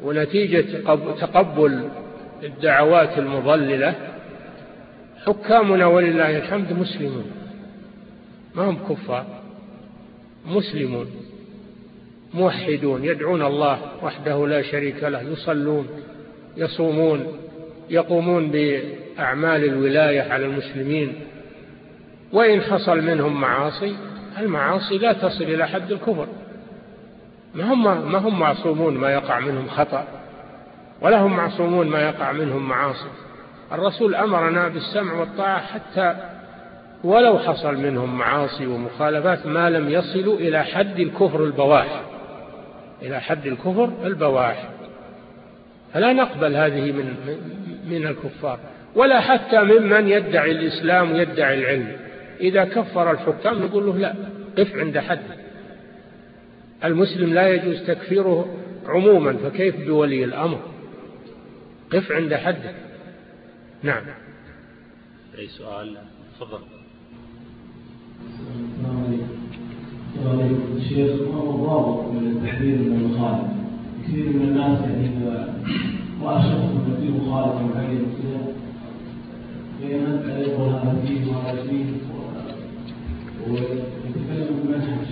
ونتيجة 0.02 0.64
تقبل 1.20 1.88
الدعوات 2.42 3.18
المضللة. 3.18 3.94
حكامنا 5.26 5.86
ولله 5.86 6.36
الحمد 6.36 6.72
مسلمون 6.72 7.30
ما 8.54 8.62
هم 8.62 8.78
كفار 8.88 9.26
مسلمون. 10.46 11.06
موحدون 12.34 13.04
يدعون 13.04 13.42
الله 13.42 13.78
وحده 14.02 14.46
لا 14.46 14.62
شريك 14.62 15.04
له 15.04 15.22
يصلون 15.22 15.88
يصومون 16.56 17.26
يقومون 17.90 18.50
بأعمال 18.50 19.64
الولاية 19.64 20.32
على 20.32 20.46
المسلمين. 20.46 21.14
وإن 22.32 22.60
حصل 22.60 23.00
منهم 23.00 23.40
معاصي 23.40 23.96
المعاصي 24.38 24.98
لا 24.98 25.12
تصل 25.12 25.44
إلى 25.44 25.68
حد 25.68 25.92
الكفر. 25.92 26.26
ما 27.54 27.72
هم, 27.72 28.12
ما 28.12 28.18
هم 28.18 28.38
معصومون 28.38 28.94
ما 28.94 29.12
يقع 29.12 29.40
منهم 29.40 29.68
خطأ 29.68 30.04
ولا 31.00 31.20
هم 31.20 31.36
معصومون 31.36 31.86
ما 31.86 32.00
يقع 32.02 32.32
منهم 32.32 32.68
معاصي. 32.68 33.08
الرسول 33.72 34.14
أمرنا 34.14 34.68
بالسمع 34.68 35.12
والطاعة 35.12 35.60
حتى 35.60 36.16
ولو 37.04 37.38
حصل 37.38 37.76
منهم 37.76 38.18
معاصي 38.18 38.66
ومخالفات 38.66 39.46
ما 39.46 39.70
لم 39.70 39.88
يصلوا 39.90 40.36
إلى 40.38 40.64
حد 40.64 41.00
الكفر 41.00 41.44
البواح. 41.44 42.02
إلى 43.02 43.20
حد 43.20 43.46
الكفر 43.46 44.06
البواح 44.06 44.70
فلا 45.94 46.12
نقبل 46.12 46.56
هذه 46.56 46.92
من 46.92 47.14
من 47.90 48.06
الكفار 48.06 48.61
ولا 48.94 49.20
حتى 49.20 49.62
ممن 49.62 50.08
يدعي 50.08 50.50
الإسلام 50.50 51.12
ويدعي 51.12 51.58
العلم. 51.58 51.96
إذا 52.40 52.64
كفر 52.64 53.11
الحكام 53.11 53.62
نقول 53.62 53.87
له 53.87 53.96
لا 53.96 54.14
قف 54.58 54.76
عند 54.76 54.98
حد. 54.98 55.22
المسلم 56.84 57.34
لا 57.34 57.48
يجوز 57.48 57.82
تكفيره 57.87 58.56
عموما 58.87 59.37
فكيف 59.37 59.87
بولي 59.87 60.24
الأمر؟ 60.24 60.61
قف 61.92 62.12
عند 62.12 62.34
حدك 62.34 62.74
نعم. 63.82 64.02
أي 65.38 65.46
سؤال؟ 65.48 65.96
تفضل. 66.40 66.61
شيخ 70.88 71.10
ما 71.32 71.38
هو 71.40 71.66
ضابط 71.66 72.14
للتحذير 72.14 72.78
من 72.78 72.92
المخالف. 73.00 73.44
كثير 74.04 74.26
من 74.26 74.42
الناس 74.42 74.80
يعني 74.80 75.08
شخص 76.42 76.70
فيه 77.00 77.10
مخالفه 77.10 77.66
معينه 77.74 78.08
كذا 78.18 78.40
فينبه 79.80 80.78
عليه 80.78 81.02
فيه 81.06 81.32
فيه 81.62 81.84
ويتكلم 83.46 84.60
بمنهج 84.62 85.06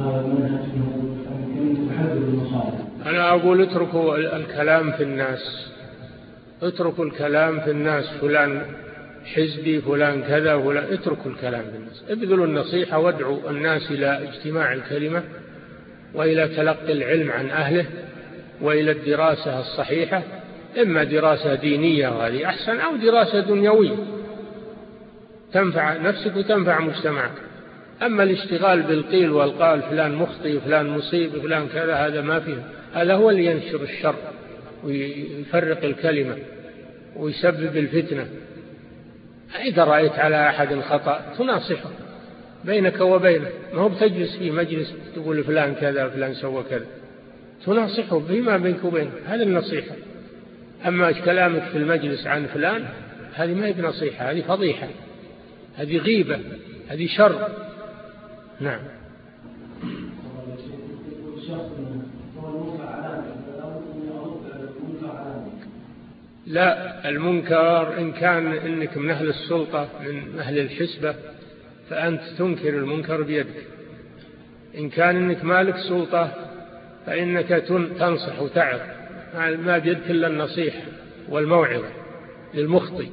هذا 0.00 0.20
المنهج 0.26 0.64
إنه 0.74 1.90
المخالف. 2.16 2.74
أنا 3.06 3.30
أقول 3.30 3.62
اتركوا 3.62 4.36
الكلام 4.36 4.92
في 4.92 5.02
الناس. 5.02 5.72
اتركوا 6.62 7.04
الكلام 7.04 7.60
في 7.60 7.70
الناس 7.70 8.04
فلان. 8.20 8.62
حزبي 9.34 9.80
فلان 9.80 10.22
كذا 10.22 10.58
فلان. 10.58 10.84
اتركوا 10.92 11.30
الكلام 11.30 11.62
في 11.62 11.76
الناس 11.76 12.04
ابذلوا 12.10 12.46
النصيحة 12.46 12.98
وادعوا 12.98 13.50
الناس 13.50 13.90
إلى 13.90 14.28
اجتماع 14.28 14.72
الكلمة 14.72 15.22
وإلى 16.14 16.48
تلقي 16.48 16.92
العلم 16.92 17.30
عن 17.30 17.50
أهله 17.50 17.86
وإلى 18.60 18.90
الدراسة 18.90 19.60
الصحيحة 19.60 20.22
إما 20.82 21.04
دراسة 21.04 21.54
دينية 21.54 22.08
وهذه 22.08 22.46
أحسن 22.46 22.80
أو 22.80 22.96
دراسة 22.96 23.40
دنيوية. 23.40 23.96
تنفع 25.52 25.96
نفسك 25.96 26.36
وتنفع 26.36 26.80
مجتمعك. 26.80 27.30
أما 28.02 28.22
الاشتغال 28.22 28.82
بالقيل 28.82 29.30
والقال 29.30 29.82
فلان 29.82 30.14
مخطي 30.14 30.60
فلان 30.60 30.88
مصيب 30.88 31.30
فلان 31.30 31.68
كذا 31.68 31.94
هذا 31.94 32.20
ما 32.20 32.40
فيه. 32.40 32.62
هذا 32.94 33.14
هو 33.14 33.30
اللي 33.30 33.46
ينشر 33.46 33.82
الشر 33.82 34.14
ويفرق 34.84 35.84
الكلمة 35.84 36.36
ويسبب 37.16 37.76
الفتنة. 37.76 38.26
إذا 39.54 39.84
رأيت 39.84 40.12
على 40.12 40.48
أحد 40.48 40.80
خطأ 40.80 41.34
تناصحه 41.38 41.90
بينك 42.64 43.00
وبينه. 43.00 43.48
ما 43.74 43.80
هو 43.80 43.88
بتجلس 43.88 44.36
في 44.36 44.50
مجلس 44.50 44.94
تقول 45.14 45.44
فلان 45.44 45.74
كذا 45.74 46.08
فلان 46.08 46.34
سوى 46.34 46.64
كذا. 46.70 46.86
تناصحه 47.66 48.20
فيما 48.20 48.56
بينك 48.56 48.84
وبينه 48.84 49.10
هذا 49.26 49.42
النصيحة. 49.42 49.94
أما 50.86 51.12
كلامك 51.12 51.62
في 51.62 51.78
المجلس 51.78 52.26
عن 52.26 52.46
فلان 52.46 52.84
هذه 53.34 53.54
ما 53.54 53.66
هي 53.66 53.72
بنصيحة 53.72 54.30
هذه 54.30 54.42
فضيحة. 54.42 54.88
هذه 55.76 55.96
غيبة 55.98 56.38
هذه 56.88 57.06
شر. 57.06 57.48
نعم. 58.60 58.80
لا 66.46 67.08
المنكر 67.08 67.98
إن 67.98 68.12
كان 68.12 68.52
إنك 68.52 68.96
من 68.96 69.10
أهل 69.10 69.28
السلطة 69.28 69.88
من 70.06 70.38
أهل 70.38 70.58
الحسبة 70.58 71.14
فأنت 71.90 72.20
تنكر 72.38 72.68
المنكر 72.68 73.22
بيدك. 73.22 73.64
إن 74.78 74.90
كان 74.90 75.16
إنك 75.16 75.44
مالك 75.44 75.76
سلطة 75.76 76.30
فإنك 77.06 77.48
تنصح 77.98 78.40
وتعظ. 78.40 78.80
ما 79.36 79.78
بيدك 79.78 80.10
إلا 80.10 80.26
النصيحة 80.26 80.82
والموعظة 81.28 81.88
للمخطئ. 82.54 83.06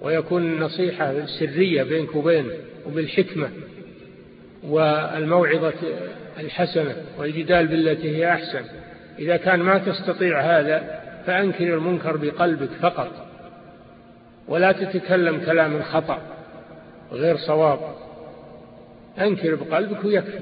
ويكون 0.00 0.42
النصيحة 0.42 1.26
سرية 1.26 1.82
بينك 1.82 2.16
وبينه 2.16 2.52
وبالحكمة 2.86 3.50
والموعظة 4.62 5.72
الحسنة 6.40 6.96
والجدال 7.18 7.66
بالتي 7.66 8.16
هي 8.16 8.32
أحسن. 8.32 8.62
إذا 9.18 9.36
كان 9.36 9.60
ما 9.60 9.78
تستطيع 9.78 10.40
هذا 10.40 10.99
فأنكر 11.26 11.74
المنكر 11.74 12.16
بقلبك 12.16 12.70
فقط 12.70 13.26
ولا 14.48 14.72
تتكلم 14.72 15.40
كلام 15.40 15.82
خطأ 15.82 16.18
غير 17.12 17.36
صواب. 17.36 17.80
أنكر 19.18 19.54
بقلبك 19.54 20.04
ويكفي 20.04 20.40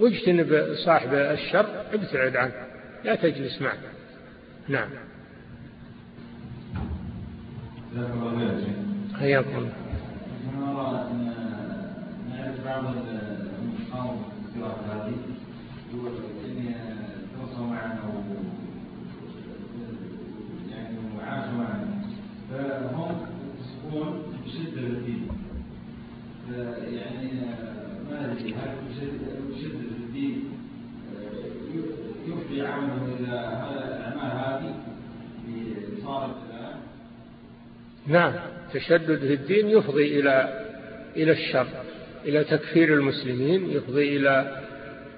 واجتنب 0.00 0.74
صاحب 0.84 1.14
الشر 1.14 1.66
ابتعد 1.92 2.36
عنه 2.36 2.52
لا 3.04 3.14
تجلس 3.14 3.62
معه. 3.62 3.78
نعم. 4.68 4.88
حياكم 9.18 9.58
الله. 9.58 9.72
نعرف 12.30 12.64
بعض 12.64 12.84
المشاور 12.84 14.30
هذه 14.90 15.14
فهم 22.50 23.26
يصفون 23.60 24.22
بشدة 24.46 24.86
الدين. 24.86 25.28
يعني 26.92 27.32
ما 28.10 28.32
أدري 28.32 28.54
هل 28.54 28.76
بشدة 28.90 29.96
الدين 29.98 30.44
يفضي 32.28 32.62
عمله 32.62 33.16
إلى 33.20 33.26
الأعمال 33.88 34.30
هذه 34.30 34.74
الآن 36.50 36.80
نعم 38.06 38.32
تشدد 38.74 39.18
في 39.18 39.34
الدين 39.34 39.68
يفضي 39.68 40.20
إلى 40.20 40.64
إلى 41.16 41.32
الشر 41.32 41.66
إلى 42.24 42.44
تكفير 42.44 42.94
المسلمين 42.94 43.70
يفضي 43.70 44.16
إلى 44.16 44.62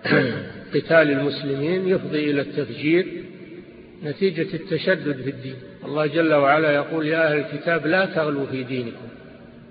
قتال 0.75 1.11
المسلمين 1.11 1.89
يفضي 1.89 2.31
إلى 2.31 2.41
التفجير. 2.41 3.22
نتيجة 4.05 4.55
التشدد 4.57 5.23
في 5.23 5.31
الدين. 5.31 5.57
الله 5.85 6.07
جل 6.07 6.35
وعلا 6.35 6.71
يقول 6.71 7.07
يا 7.07 7.27
أهل 7.27 7.39
الكتاب 7.39 7.87
لا 7.87 8.05
تغلوا 8.07 8.47
في 8.47 8.63
دينكم 8.63 9.09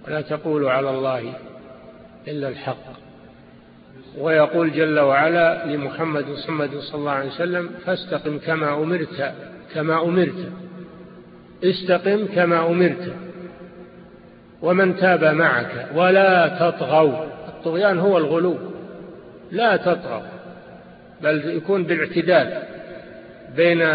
ولا 0.08 0.22
تقولوا 0.22 0.72
على 0.72 0.90
الله 0.90 1.34
إلا 2.28 2.48
الحق. 2.48 2.86
ويقول 4.18 4.72
جل 4.72 5.00
وعلا 5.00 5.66
لمحمد 5.66 6.26
محمد 6.30 6.78
صلى 6.78 7.00
الله 7.00 7.12
عليه 7.12 7.30
وسلم 7.30 7.70
فاستقم 7.86 8.38
كما 8.38 8.74
أمرت 8.74 9.34
كما 9.74 10.04
أمرت. 10.04 10.52
استقم 11.64 12.26
كما 12.26 12.68
أمرت. 12.68 13.14
ومن 14.62 14.98
تاب 14.98 15.24
معك 15.24 15.88
ولا 15.96 16.48
تطغوا. 16.48 17.26
الطغيان 17.48 18.00
هو 18.00 18.18
الغلو. 18.18 18.58
لا 19.52 19.78
تطغوا 19.78 20.22
بل 21.22 21.50
يكون 21.58 21.84
بالاعتدال. 21.84 22.71
بين 23.56 23.88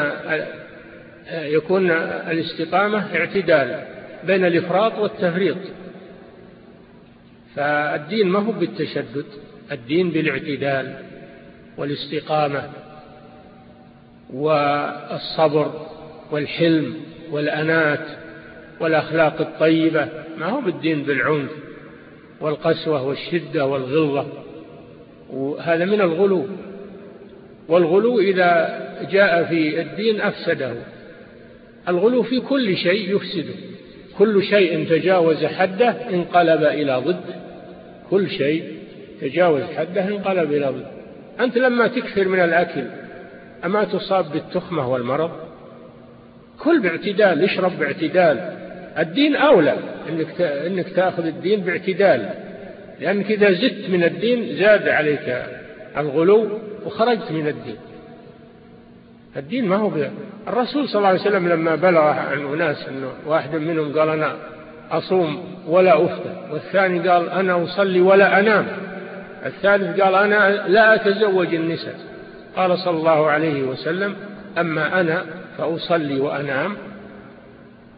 يكون 1.32 1.90
الاستقامة 1.90 3.16
اعتدال 3.16 3.84
بين 4.24 4.44
الإفراط 4.44 4.98
والتفريط. 4.98 5.56
فالدين 7.56 8.28
ما 8.28 8.38
هو 8.38 8.52
بالتشدد 8.52 9.24
الدين 9.72 10.10
بالاعتدال 10.10 10.94
والاستقامة 11.76 12.70
والصبر 14.32 15.86
والحلم 16.30 16.96
والأنات 17.30 18.06
والأخلاق 18.80 19.40
الطيبة. 19.40 20.08
ما 20.38 20.46
هو 20.46 20.60
بالدين 20.60 21.02
بالعنف 21.02 21.50
والقسوة 22.40 23.02
والشدة 23.02 23.66
والغلظة. 23.66 24.26
وهذا 25.30 25.84
من 25.84 26.00
الغلو. 26.00 26.46
والغلو 27.68 28.20
إذا 28.20 28.85
جاء 29.10 29.44
في 29.44 29.80
الدين 29.80 30.20
أفسده. 30.20 30.72
الغلو 31.88 32.22
في 32.22 32.40
كل 32.40 32.76
شيء 32.76 33.16
يفسده. 33.16 33.54
كل 34.18 34.42
شيء 34.42 34.88
تجاوز 34.88 35.44
حده 35.44 35.88
انقلب 35.88 36.62
إلى 36.62 36.96
ضد. 36.96 37.34
كل 38.10 38.30
شيء 38.30 38.64
تجاوز 39.20 39.62
حده 39.62 40.08
انقلب 40.08 40.52
إلى 40.52 40.66
ضد. 40.66 40.86
أنت 41.40 41.58
لما 41.58 41.86
تكثر 41.86 42.28
من 42.28 42.40
الأكل 42.40 42.84
أما 43.64 43.84
تصاب 43.84 44.32
بالتخمة 44.32 44.92
والمرض؟ 44.92 45.30
كل 46.58 46.80
باعتدال 46.80 47.44
اشرب 47.44 47.78
باعتدال. 47.78 48.56
الدين 48.98 49.36
أولى 49.36 49.76
إنك, 50.08 50.40
إنك 50.40 50.88
تأخذ 50.88 51.26
الدين 51.26 51.60
باعتدال. 51.60 52.30
لأنك 53.00 53.30
إذا 53.30 53.52
زدت 53.52 53.90
من 53.90 54.04
الدين 54.04 54.56
زاد 54.56 54.88
عليك 54.88 55.42
الغلو 55.96 56.58
وخرجت 56.86 57.32
من 57.32 57.48
الدين. 57.48 57.76
الدين 59.36 59.68
ما 59.68 59.76
هو 59.76 59.88
بي. 59.88 60.10
الرسول 60.48 60.88
صلى 60.88 60.98
الله 60.98 61.08
عليه 61.08 61.20
وسلم 61.20 61.48
لما 61.48 61.74
بلغ 61.74 62.00
عن 62.00 62.54
أناس 62.54 62.88
أنه 62.88 63.08
واحد 63.26 63.54
منهم 63.54 63.98
قال 63.98 64.08
أنا 64.08 64.36
أصوم 64.90 65.44
ولا 65.66 66.04
أفطر 66.04 66.52
والثاني 66.52 67.08
قال 67.08 67.30
أنا 67.30 67.64
أصلي 67.64 68.00
ولا 68.00 68.40
أنام. 68.40 68.66
الثالث 69.46 70.00
قال 70.00 70.14
أنا 70.14 70.66
لا 70.68 70.94
أتزوج 70.94 71.54
النساء. 71.54 71.94
قال 72.56 72.78
صلى 72.78 72.96
الله 72.96 73.26
عليه 73.26 73.62
وسلم 73.62 74.14
أما 74.58 75.00
أنا 75.00 75.24
فأصلي 75.58 76.20
وأنام 76.20 76.76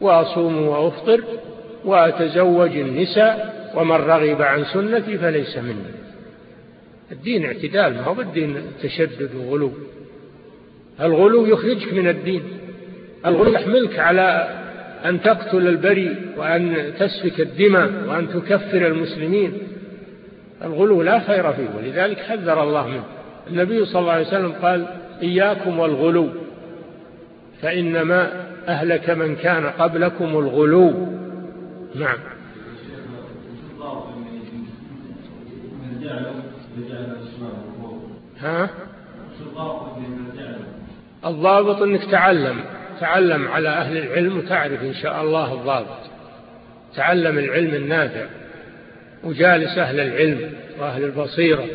وأصوم 0.01 0.67
وأفطر 0.67 1.21
وأتزوج 1.85 2.77
النساء 2.77 3.59
ومن 3.75 3.97
رغب 3.97 4.43
عن 4.43 4.65
سنتي 4.65 5.19
فليس 5.19 5.59
مني. 5.59 5.99
الدين 7.13 7.45
اعتدال 7.47 7.95
ما 7.95 8.03
هو 8.03 8.15
بالدين 8.15 8.63
تشدد 8.83 9.31
وغلو. 9.35 9.73
الغلو 11.01 11.47
يخرجك 11.47 11.93
من 11.93 12.09
الدين. 12.09 12.43
الغلو 13.27 13.53
يحملك 13.53 13.99
على 13.99 14.49
أن 15.05 15.23
تقتل 15.23 15.69
البري 15.69 16.17
وأن 16.37 16.93
تسفك 16.99 17.41
الدماء 17.41 17.91
وأن 18.09 18.29
تكفر 18.29 18.87
المسلمين. 18.87 19.53
الغلو 20.65 21.03
لا 21.03 21.19
خير 21.21 21.53
فيه 21.53 21.69
ولذلك 21.77 22.19
حذر 22.19 22.63
الله 22.63 22.89
منه. 22.89 23.05
النبي 23.51 23.85
صلى 23.85 24.01
الله 24.01 24.13
عليه 24.13 24.27
وسلم 24.27 24.53
قال 24.53 24.87
إياكم 25.23 25.79
والغلو 25.79 26.29
فإنما 27.63 28.31
أهلك 28.69 29.11
من 29.11 29.37
كان 29.37 29.67
قبلكم 29.67 30.39
الغلو. 30.39 31.09
نعم. 31.95 32.19
ها؟ 38.41 38.71
الضابط 41.27 41.83
إنك 41.83 42.11
تعلم 42.11 42.65
تعلم 43.01 43.49
على 43.49 43.69
أهل 43.69 43.97
العلم 43.97 44.39
وتعرف 44.39 44.83
إن 44.83 44.95
شاء 44.95 45.23
الله 45.23 45.55
الضابط. 45.55 46.11
تعلم 46.95 47.39
العلم 47.39 47.75
النافع 47.75 48.27
وجالس 49.25 49.79
أهل 49.79 50.01
العلم 50.01 50.53
وأهل 50.79 51.05
البصيرة. 51.05 51.67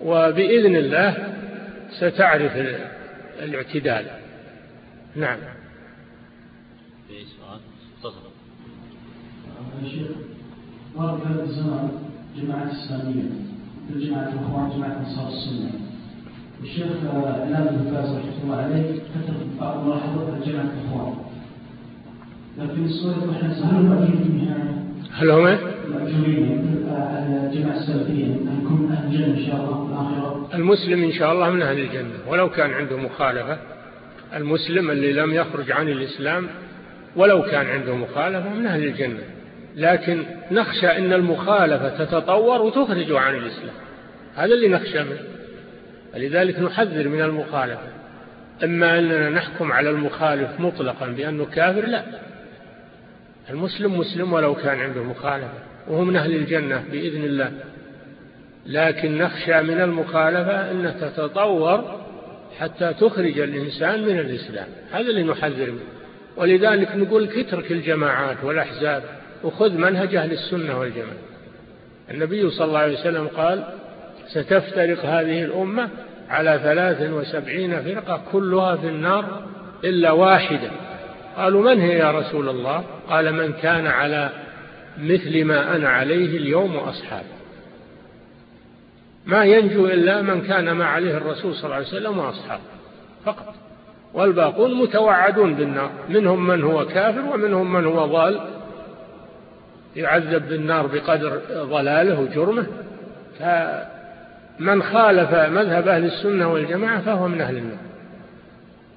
وبإذن 0.00 0.76
الله 0.76 1.34
ستعرف 1.90 2.52
الاعتدال. 3.42 4.06
نعم. 5.16 5.38
في 7.08 7.14
سؤال؟ 7.14 7.60
تفضل. 8.02 8.30
شيخ 9.90 10.06
ظهر 10.96 11.18
في 11.18 11.26
هذا 11.26 11.42
الزمان 11.42 11.90
جماعة 12.36 12.72
إسلامية 12.72 13.22
مثل 13.90 14.06
جماعة 14.06 14.28
الإخوان 14.28 14.70
جماعة 14.76 14.98
أنصار 14.98 15.28
السنة. 15.28 15.83
إمام 16.64 17.66
بن 17.66 17.90
باز 17.92 18.10
رحمة 18.10 18.42
الله 18.44 18.56
عليه 18.56 18.92
كتب 18.92 19.60
بعض 19.60 19.78
الملاحظات 19.80 20.28
عن 20.34 20.40
جماعة 20.46 20.64
الإخوان. 20.64 21.14
لكن 22.58 22.84
السؤال 22.84 23.30
إحنا 23.30 23.52
هل 23.52 23.80
المأجورين 23.80 24.30
منها 24.34 24.84
هل 25.12 25.30
هم 25.30 25.46
المأجورين 25.46 26.86
على 26.90 27.50
الجماعة 27.52 27.76
السلفية 27.76 28.26
أنكم 28.26 28.92
أهل 28.92 29.06
الجنة 29.06 29.26
إن 29.26 29.46
شاء 29.46 29.56
الله 29.56 29.86
في 29.86 29.92
الآخرة. 29.92 30.48
المسلم 30.54 31.04
إن 31.04 31.12
شاء 31.12 31.32
الله 31.32 31.50
من 31.50 31.62
أهل 31.62 31.78
الجنة 31.80 32.14
ولو 32.28 32.50
كان 32.50 32.70
عنده 32.70 32.96
مخالفة. 32.96 33.58
المسلم 34.36 34.90
اللي 34.90 35.12
لم 35.12 35.34
يخرج 35.34 35.72
عن 35.72 35.88
الإسلام 35.88 36.46
ولو 37.16 37.42
كان 37.42 37.66
عنده 37.66 37.96
مخالفة 37.96 38.54
من 38.54 38.66
أهل 38.66 38.84
الجنة. 38.84 39.20
لكن 39.76 40.22
نخشى 40.50 40.86
أن 40.86 41.12
المخالفة 41.12 42.04
تتطور 42.04 42.62
وتخرج 42.62 43.12
عن 43.12 43.34
الإسلام. 43.34 43.74
هذا 44.34 44.54
اللي 44.54 44.68
نخشى 44.68 45.02
منه. 45.02 45.34
لذلك 46.16 46.60
نحذر 46.60 47.08
من 47.08 47.20
المخالفة 47.20 47.88
أما 48.64 48.98
أننا 48.98 49.30
نحكم 49.30 49.72
على 49.72 49.90
المخالف 49.90 50.60
مطلقا 50.60 51.06
بأنه 51.06 51.44
كافر 51.44 51.86
لا. 51.86 52.04
المسلم 53.50 53.98
مسلم 53.98 54.32
ولو 54.32 54.54
كان 54.54 54.80
عنده 54.80 55.02
مخالفة 55.02 55.58
وهو 55.88 56.04
من 56.04 56.16
أهل 56.16 56.34
الجنة 56.34 56.84
بإذن 56.92 57.24
الله. 57.24 57.52
لكن 58.66 59.18
نخشى 59.18 59.62
من 59.62 59.80
المخالفة 59.80 60.70
أنها 60.70 60.90
تتطور 60.90 62.00
حتى 62.58 62.94
تخرج 63.00 63.38
الإنسان 63.38 64.02
من 64.02 64.18
الإسلام. 64.18 64.66
هذا 64.92 65.06
اللي 65.06 65.22
نحذر 65.22 65.70
منه. 65.70 65.80
ولذلك 66.36 66.96
نقول 66.96 67.28
اترك 67.36 67.72
الجماعات 67.72 68.36
والأحزاب 68.44 69.02
وخذ 69.44 69.72
منهج 69.72 70.14
أهل 70.14 70.32
السنة 70.32 70.78
والجماعة. 70.78 71.18
النبي 72.10 72.50
صلى 72.50 72.66
الله 72.66 72.78
عليه 72.78 73.00
وسلم 73.00 73.28
قال 73.28 73.64
ستفترق 74.34 75.04
هذه 75.04 75.44
الأمة 75.44 75.88
على 76.30 76.60
ثلاث 76.62 77.10
وسبعين 77.10 77.82
فرقة 77.82 78.20
كلها 78.32 78.76
في 78.76 78.88
النار 78.88 79.42
إلا 79.84 80.10
واحدة. 80.10 80.70
قالوا 81.36 81.62
من 81.62 81.80
هي 81.80 81.98
يا 81.98 82.10
رسول 82.10 82.48
الله؟ 82.48 82.84
قال 83.08 83.32
من 83.32 83.52
كان 83.52 83.86
على 83.86 84.30
مثل 84.98 85.44
ما 85.44 85.76
أنا 85.76 85.88
عليه 85.88 86.36
اليوم 86.36 86.76
وأصحابي 86.76 87.26
ما 89.26 89.44
ينجو 89.44 89.86
إلا 89.86 90.22
من 90.22 90.40
كان 90.40 90.70
ما 90.70 90.84
عليه 90.84 91.16
الرسول 91.16 91.54
صلى 91.54 91.64
الله 91.64 91.74
عليه 91.74 91.86
وسلم 91.86 92.18
وأصحابه 92.18 92.62
فقط. 93.24 93.54
والباقون 94.14 94.74
متوعدون 94.74 95.54
بالنار. 95.54 95.90
منهم 96.08 96.46
من 96.46 96.62
هو 96.62 96.86
كافر 96.86 97.20
ومنهم 97.34 97.72
من 97.72 97.84
هو 97.84 98.06
ضال. 98.06 98.40
يعذب 99.96 100.48
بالنار 100.48 100.86
بقدر 100.86 101.40
ضلاله 101.52 102.20
وجرمه. 102.20 102.66
فمن 104.58 104.82
خالف 104.82 105.34
مذهب 105.34 105.88
أهل 105.88 106.04
السنة 106.04 106.52
والجماعة 106.52 107.00
فهو 107.00 107.28
من 107.28 107.40
أهل 107.40 107.56
النار. 107.56 107.78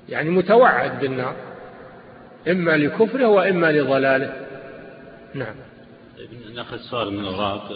يعني 0.09 0.29
متوعد 0.29 0.99
بالنار 0.99 1.35
إما 2.47 2.77
لكفره 2.77 3.27
وإما 3.27 3.71
لضلاله. 3.71 4.33
نعم. 5.33 5.55
طيب، 6.17 6.29
ناخذ 6.55 6.77
سؤال 6.77 7.13
من 7.13 7.19
الأوراق 7.19 7.71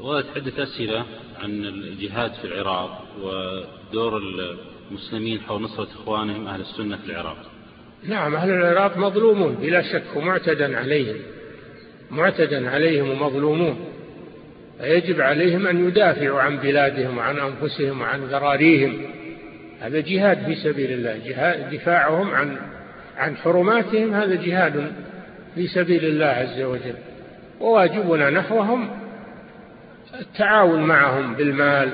وردت 0.00 0.26
عدة 0.36 0.62
أسئلة 0.62 1.04
عن 1.42 1.50
الجهاد 1.64 2.32
في 2.32 2.44
العراق 2.44 3.04
ودور 3.22 4.20
المسلمين 4.90 5.40
حول 5.40 5.62
نصرة 5.62 5.88
إخوانهم 6.02 6.46
أهل 6.46 6.60
السنة 6.60 6.96
في 6.96 7.10
العراق؟ 7.10 7.50
نعم 8.04 8.34
أهل 8.34 8.50
العراق 8.50 8.96
مظلومون 8.96 9.54
بلا 9.54 9.82
شك 9.82 10.16
ومعتدا 10.16 10.78
عليهم. 10.78 11.16
معتدا 12.10 12.70
عليهم 12.70 13.10
ومظلومون. 13.10 13.89
فيجب 14.80 15.20
عليهم 15.20 15.66
أن 15.66 15.88
يدافعوا 15.88 16.40
عن 16.40 16.56
بلادهم 16.58 17.18
وعن 17.18 17.38
أنفسهم 17.38 18.00
وعن 18.00 18.20
ذراريهم 18.20 19.02
هذا 19.80 20.00
جهاد 20.00 20.44
في 20.44 20.54
سبيل 20.54 20.92
الله. 20.92 21.20
جهاد 21.26 21.74
دفاعهم 21.74 22.30
عن 22.30 22.56
عن 23.16 23.36
حرماتهم. 23.36 24.14
هذا 24.14 24.34
جهاد 24.34 24.92
في 25.54 25.66
سبيل 25.66 26.04
الله 26.04 26.26
عز 26.26 26.62
وجل. 26.62 26.94
وواجبنا 27.60 28.30
نحوهم 28.30 28.90
التعاون 30.20 30.82
معهم 30.82 31.34
بالمال 31.34 31.88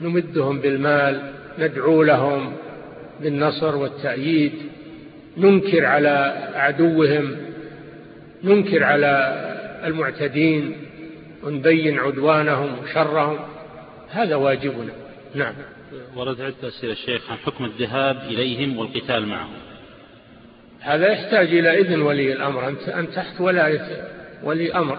نمدهم 0.00 0.60
بالمال 0.60 1.32
ندعو 1.58 2.02
لهم 2.02 2.52
بالنصر 3.20 3.76
والتأييد 3.76 4.52
ننكر 5.36 5.84
على 5.84 6.34
عدوهم 6.54 7.36
ننكر 8.44 8.84
على 8.84 9.42
المعتدين. 9.84 10.76
ونبين 11.46 11.98
عدوانهم 11.98 12.78
وشرهم. 12.78 13.38
هذا 14.10 14.34
واجبنا. 14.34 14.92
نعم. 15.34 15.54
ورد 16.16 16.40
عدة 16.40 16.68
أسئلة 16.68 16.92
الشيخ 16.92 17.30
عن 17.30 17.36
حكم 17.36 17.64
الذهاب 17.64 18.16
إليهم 18.16 18.78
والقتال 18.78 19.26
معهم. 19.26 19.56
هذا 20.80 21.12
يحتاج 21.12 21.46
إلى 21.46 21.80
إذن 21.80 22.02
ولي 22.02 22.32
الأمر. 22.32 22.68
أنت 22.68 23.10
تحت 23.14 23.40
ولاية 23.40 24.08
ولي 24.42 24.74
أمر 24.74 24.98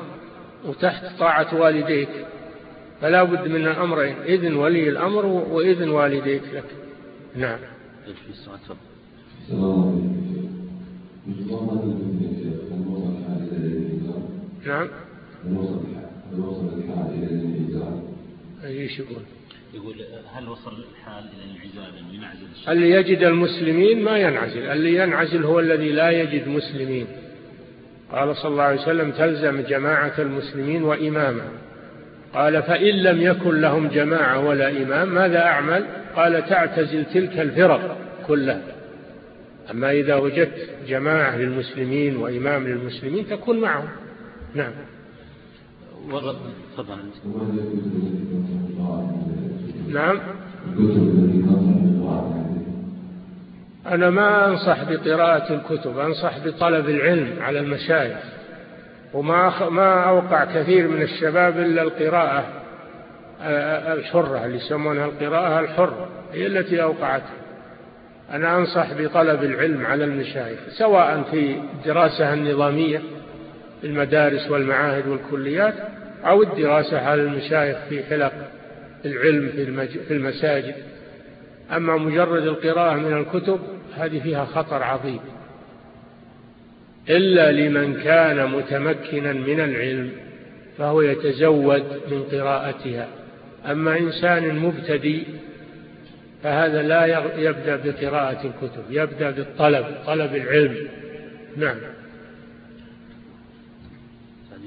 وتحت 0.65 1.19
طاعة 1.19 1.61
والديك. 1.61 2.09
فلا 3.01 3.23
بد 3.23 3.47
من 3.47 3.67
الأمرين 3.67 4.15
إذن 4.25 4.55
ولي 4.55 4.89
الأمر 4.89 5.25
وإذن 5.25 5.89
والديك 5.89 6.43
لك. 6.53 6.63
نعم. 7.35 7.59
نعم. 14.65 14.87
إيش 18.65 18.99
يقول؟ 18.99 19.21
يقول 19.73 19.95
هل 20.33 20.49
وصل 20.49 20.71
الحال 20.71 21.23
إلى 21.23 21.43
الانعزال 21.43 22.15
ينعزل؟ 22.15 22.71
اللي 22.71 22.91
يجد 22.91 23.23
المسلمين 23.23 24.03
ما 24.03 24.17
ينعزل، 24.17 24.59
اللي 24.59 24.95
ينعزل 24.95 25.43
هو 25.43 25.59
الذي 25.59 25.91
لا 25.91 26.09
يجد 26.09 26.47
مسلمين. 26.47 27.07
قال 28.11 28.35
صلى 28.35 28.51
الله 28.51 28.63
عليه 28.63 28.81
وسلم 28.81 29.11
تلزم 29.11 29.61
جماعة 29.61 30.13
المسلمين 30.19 30.83
وإماما. 30.83 31.47
قال 32.33 32.63
فإن 32.63 33.03
لم 33.03 33.21
يكن 33.21 33.61
لهم 33.61 33.87
جماعة 33.87 34.45
ولا 34.45 34.69
إمام 34.69 35.15
ماذا 35.15 35.39
أعمل؟ 35.39 35.85
قال 36.15 36.45
تعتزل 36.49 37.05
تلك 37.05 37.39
الفرق 37.39 37.97
كلها. 38.27 38.61
أما 39.71 39.91
إذا 39.91 40.15
وجدت 40.15 40.69
جماعة 40.87 41.37
للمسلمين 41.37 42.17
وإمام 42.17 42.67
للمسلمين 42.67 43.27
تكون 43.27 43.59
معهم. 43.59 43.89
نعم. 44.55 44.71
تفضل. 46.73 46.97
نعم. 49.87 50.19
أنا 53.87 54.09
ما 54.09 54.47
أنصح 54.47 54.83
بقراءة 54.83 55.53
الكتب 55.53 55.99
أنصح 55.99 56.39
بطلب 56.45 56.89
العلم 56.89 57.41
على 57.41 57.59
المشايخ 57.59 58.17
وما 59.13 59.69
ما 59.69 60.03
أوقع 60.09 60.45
كثير 60.45 60.87
من 60.87 61.01
الشباب 61.01 61.59
إلا 61.59 61.81
القراءة 61.81 62.45
الحرة 63.93 64.45
اللي 64.45 64.57
يسمونها 64.57 65.05
القراءة 65.05 65.59
الحرة 65.59 66.07
هي 66.33 66.47
التي 66.47 66.83
أوقعته 66.83 67.37
أنا 68.31 68.57
أنصح 68.57 68.93
بطلب 68.93 69.43
العلم 69.43 69.85
على 69.85 70.03
المشايخ 70.03 70.59
سواء 70.69 71.23
في 71.31 71.55
الدراسة 71.55 72.33
النظامية 72.33 73.01
المدارس 73.83 74.51
والمعاهد 74.51 75.07
والكليات 75.07 75.73
أو 76.25 76.43
الدراسة 76.43 76.99
على 76.99 77.21
المشايخ 77.21 77.77
في 77.89 78.03
حلق 78.03 78.33
العلم 79.05 79.49
في 80.07 80.13
المساجد. 80.13 80.75
أما 81.71 81.97
مجرد 81.97 82.43
القراءة 82.43 82.95
من 82.95 83.17
الكتب 83.17 83.59
هذه 83.95 84.19
فيها 84.19 84.45
خطر 84.45 84.83
عظيم. 84.83 85.19
إلا 87.09 87.51
لمن 87.51 88.01
كان 88.01 88.51
متمكنا 88.51 89.33
من 89.33 89.59
العلم 89.59 90.11
فهو 90.77 91.01
يتزود 91.01 91.83
من 92.11 92.23
قراءتها. 92.23 93.07
أما 93.65 93.97
إنسان 93.97 94.55
مبتدئ 94.59 95.23
فهذا 96.43 96.81
لا 96.81 97.05
يبدأ 97.37 97.75
بقراءة 97.75 98.47
الكتب 98.47 98.83
يبدأ 98.89 99.31
بالطلب 99.31 99.85
طلب 100.07 100.35
العلم. 100.35 100.87
نعم 101.57 101.77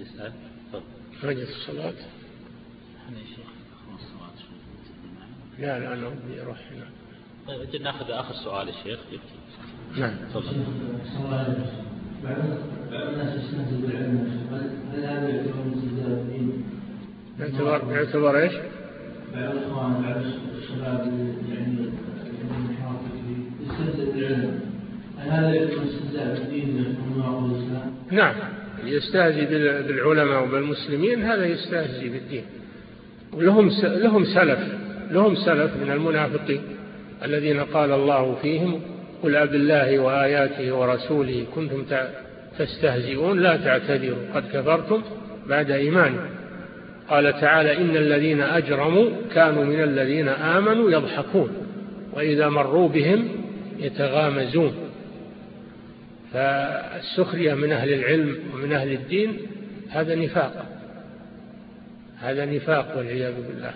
يسأل 0.00 0.32
مجلس 1.24 1.50
الصلاة. 1.50 1.94
لا 5.58 5.78
لا 5.78 5.92
أنا 5.92 6.06
أبي 6.06 6.42
أروح 6.42 6.58
هنا. 6.72 6.86
طيب 7.46 7.82
ناخذ 7.82 8.10
آخر 8.10 8.34
سؤال 8.34 8.68
الشيخ 8.68 8.98
نعم. 9.96 10.14
تفضل. 10.34 10.64
بعض 12.24 13.08
الناس 13.08 13.38
يستهزئ 13.38 13.76
بالعلم 13.86 14.40
هل 14.92 15.04
هذا 15.04 15.28
يعتبر 17.38 17.92
يعتبر 17.92 18.38
إيش؟ 18.38 18.52
بعض 19.34 19.56
الاخوان 19.56 20.02
بعض 20.02 20.22
الشباب 20.56 21.00
يعني 21.48 21.90
يستهزئ 23.62 24.12
بالعلم 24.12 24.60
هل 25.18 25.30
هذا 25.30 25.54
يعتبر 25.54 25.82
استهزاء 25.82 26.34
بالدين 26.34 26.96
ومن 27.16 27.50
الاسلام؟ 27.50 27.94
نعم. 28.10 28.34
يستهزئ 28.84 29.44
بالعلماء 29.86 30.42
وبالمسلمين 30.42 31.22
هذا 31.22 31.46
يستهزئ 31.46 32.08
بالدين. 32.08 32.44
ولهم 33.32 33.70
لهم 33.82 34.24
سلف 34.24 34.58
لهم 35.10 35.34
سلف 35.34 35.70
من 35.76 35.90
المنافقين 35.90 36.60
الذين 37.24 37.60
قال 37.60 37.92
الله 37.92 38.34
فيهم 38.42 38.80
قل 39.22 39.36
أب 39.36 39.54
الله 39.54 39.98
وآياته 39.98 40.72
ورسوله 40.72 41.44
كنتم 41.54 41.84
تستهزئون 42.58 43.40
لا 43.40 43.56
تعتذروا 43.56 44.18
قد 44.34 44.44
كفرتم 44.52 45.02
بعد 45.48 45.70
إيمانكم. 45.70 46.28
قال 47.08 47.40
تعالى 47.40 47.76
إن 47.76 47.96
الذين 47.96 48.40
أجرموا 48.40 49.10
كانوا 49.34 49.64
من 49.64 49.82
الذين 49.82 50.28
آمنوا 50.28 50.90
يضحكون 50.90 51.50
وإذا 52.12 52.48
مروا 52.48 52.88
بهم 52.88 53.28
يتغامزون. 53.78 54.72
فالسخرية 56.32 57.54
من 57.54 57.72
أهل 57.72 57.92
العلم 57.92 58.38
ومن 58.54 58.72
أهل 58.72 58.92
الدين 58.92 59.38
هذا 59.88 60.14
نفاق. 60.14 60.66
هذا 62.18 62.44
نفاق 62.44 62.96
والعياذ 62.96 63.34
بالله. 63.34 63.74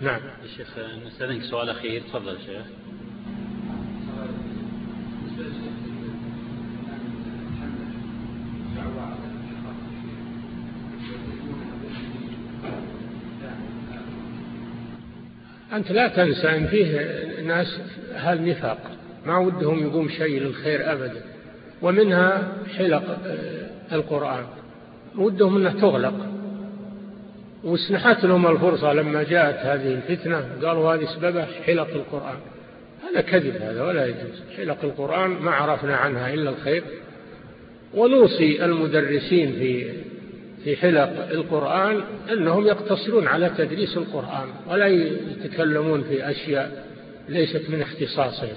نعم. 0.00 0.20
الشيخ 0.44 0.68
نسألك 1.06 1.42
سؤال 1.42 1.70
أخير. 1.70 2.00
تفضل 2.00 2.36
شيخ. 2.46 2.66
أنت 15.72 15.92
لا 15.92 16.08
تنسى 16.08 16.48
أن 16.48 16.66
فيه 16.66 17.42
ناس 17.42 17.80
أهل 18.12 18.50
نفاق. 18.50 18.90
ما 19.26 19.38
ودهم 19.38 19.86
يقوم 19.86 20.08
شيء 20.08 20.40
للخير 20.40 20.92
أبدا. 20.92 21.37
ومنها 21.82 22.52
حلق 22.76 23.18
آه، 23.26 23.94
القرآن. 23.94 24.44
ودهم 25.18 25.56
أنها 25.56 25.72
تغلق. 25.72 26.14
واسنحت 27.64 28.24
لهم 28.24 28.46
الفرصة 28.46 28.92
لما 28.92 29.22
جاءت 29.22 29.66
هذه 29.66 29.94
الفتنة 29.94 30.48
قالوا 30.62 30.94
هذه 30.94 31.04
سببها 31.04 31.46
حلق 31.66 31.88
القرآن. 31.88 32.36
هذا 33.10 33.20
كذب 33.20 33.56
هذا 33.62 33.82
ولا 33.82 34.06
يجوز. 34.06 34.42
حلق 34.56 34.84
القرآن 34.84 35.30
ما 35.30 35.50
عرفنا 35.50 35.96
عنها 35.96 36.34
إلا 36.34 36.50
الخير. 36.50 36.84
ونوصي 37.94 38.64
المدرسين 38.64 39.52
في 39.52 39.92
في 40.64 40.76
حلق 40.76 41.30
القرآن 41.30 42.00
أنهم 42.32 42.66
يقتصرون 42.66 43.26
على 43.26 43.50
تدريس 43.58 43.96
القرآن 43.96 44.48
ولا 44.68 44.86
يتكلمون 44.86 46.02
في 46.02 46.30
أشياء 46.30 46.84
ليست 47.28 47.62
من 47.68 47.82
اختصاصهم. 47.82 48.56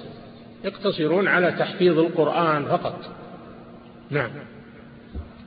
يقتصرون 0.63 1.27
على 1.27 1.51
تحفيظ 1.51 1.99
القرآن 1.99 2.65
فقط. 2.65 3.15
نعم. 4.09 4.29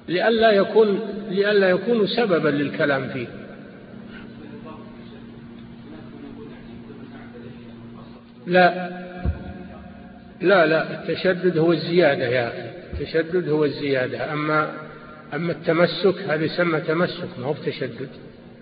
لئلا 0.09 0.51
يكون 0.51 1.01
لئلا 1.31 1.71
يكونوا 1.71 2.07
سببا 2.07 2.49
للكلام 2.49 3.09
فيه. 3.09 3.27
لا. 8.47 8.91
لا 10.41 10.67
لا. 10.67 11.03
التشدد 11.03 11.59
هو 11.59 11.73
الزيادة 11.73 12.25
يا 12.25 12.49
أخي. 12.49 12.71
التشدد 12.93 13.49
هو 13.49 13.65
الزيادة. 13.65 14.33
أما 14.33 14.73
أما 15.35 15.53
التمسك 15.53 16.19
هذا 16.29 16.45
يسمى 16.45 16.81
تمسك 16.81 17.39
ما 17.39 17.47
هو 17.47 17.53
بتشدد. 17.53 18.09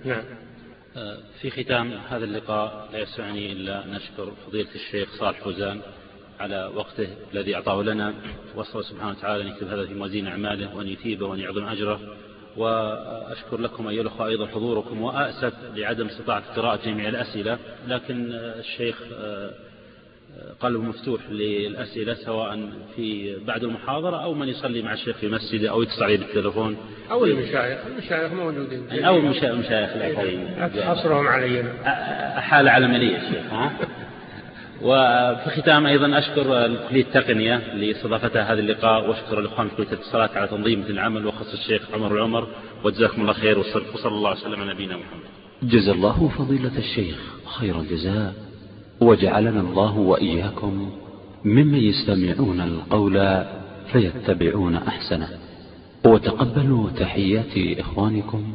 نعم. 0.05 0.25
آه، 0.97 1.19
في 1.41 1.51
ختام 1.51 1.93
هذا 1.93 2.25
اللقاء 2.25 2.89
لا 2.93 2.99
يسعني 2.99 3.53
إلا 3.53 3.85
نشكر 3.87 4.33
فضيلة 4.47 4.69
الشيخ 4.75 5.09
صالح 5.19 5.41
فوزان. 5.41 5.81
على 6.43 6.71
وقته 6.75 7.09
الذي 7.35 7.55
أعطاه 7.55 7.83
لنا 7.83 8.15
وصل 8.55 8.85
سبحانه 8.85 9.11
وتعالى 9.11 9.43
أن 9.43 9.49
يكتب 9.49 9.69
هذا 9.69 9.87
في 9.87 9.95
موازين 9.95 10.27
أعماله 10.27 10.77
وأن 10.77 10.89
يثيبه 10.89 11.27
وأن 11.27 11.41
يعظم 11.41 11.65
أجره. 11.65 12.01
وأشكر 12.57 13.61
لكم 13.61 13.89
أيها 13.89 14.03
الأخوة 14.03 14.27
أيضا 14.27 14.47
حضوركم 14.47 15.03
وأسف 15.03 15.55
لعدم 15.75 16.07
استطاعة 16.07 16.43
قراءة 16.57 16.85
جميع 16.85 17.09
الأسئلة 17.09 17.59
لكن 17.89 18.29
الشيخ 18.33 19.03
آه، 19.15 19.51
قلب 20.61 20.81
مفتوح 20.81 21.21
للأسئلة 21.31 22.15
سواء 22.15 22.71
في 22.97 23.37
بعد 23.47 23.65
المحاضرة 23.65 24.17
أو 24.25 24.35
من 24.35 24.49
يصلي 24.49 24.83
مع 24.83 24.93
الشيخ 24.93 25.17
في 25.17 25.29
مسجده 25.29 25.71
أو 25.71 25.83
يتصل 25.83 26.05
عليه 26.05 26.19
بالتلفون 26.19 26.77
أو 27.11 27.25
المشايخ 27.25 27.79
المشايخ 27.87 28.33
موجودين. 28.33 29.05
أو 29.05 29.17
المشايخ 29.17 29.91
الآخرين 29.91 30.49
حصرهم 30.83 31.29
علينا. 31.29 31.73
حالة 32.41 32.71
على 32.71 32.87
الشيخ 32.87 33.53
ها؟ 33.53 33.73
وفي 34.83 35.61
ختام 35.61 35.87
أيضا 35.87 36.19
أشكر 36.19 36.77
كلية 36.89 37.03
التقنية 37.03 37.75
لإستضافتها 37.75 38.53
هذا 38.53 38.61
اللقاء 38.61 39.09
وأشكر 39.09 39.39
الإخوان 39.39 39.69
في 39.69 39.77
كلية 39.77 39.89
الاتصالات 39.89 40.37
على 40.37 40.49
تنظيم 40.49 40.85
العمل 40.91 41.27
وخص 41.27 41.53
الشيخ 41.53 41.83
عمر 41.95 42.15
العمر 42.15 42.49
وجزاكم 42.85 43.23
الله 43.23 43.33
خير 43.33 43.59
وصلى 43.59 44.15
الله 44.15 44.31
وسلم 44.31 44.61
على 44.61 44.75
نبينا 44.75 44.97
محمد. 44.97 45.23
جزا 45.63 45.93
الله 45.93 46.29
فضيلة 46.39 46.79
الشيخ 46.79 47.17
خير 47.59 47.81
الجزاء 47.81 48.35
وجعلنا 49.01 49.61
الله 49.61 49.99
وإياكم 49.99 50.91
ممن 51.45 51.75
يستمعون 51.75 52.61
القول 52.61 53.45
فيتبعون 53.93 54.75
أحسنه. 54.75 55.29
وتقبلوا 56.07 56.91
تحيات 56.91 57.79
إخوانكم 57.79 58.53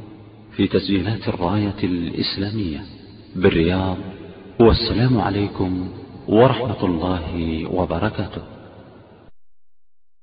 في 0.56 0.68
تسجيلات 0.68 1.28
الراية 1.28 1.84
الإسلامية 1.84 2.80
بالرياض 3.36 3.98
والسلام 4.60 5.22
عليكم 5.22 5.90
ورحمة 6.28 6.82
الله 6.84 7.66
وبركاته. 7.72 8.57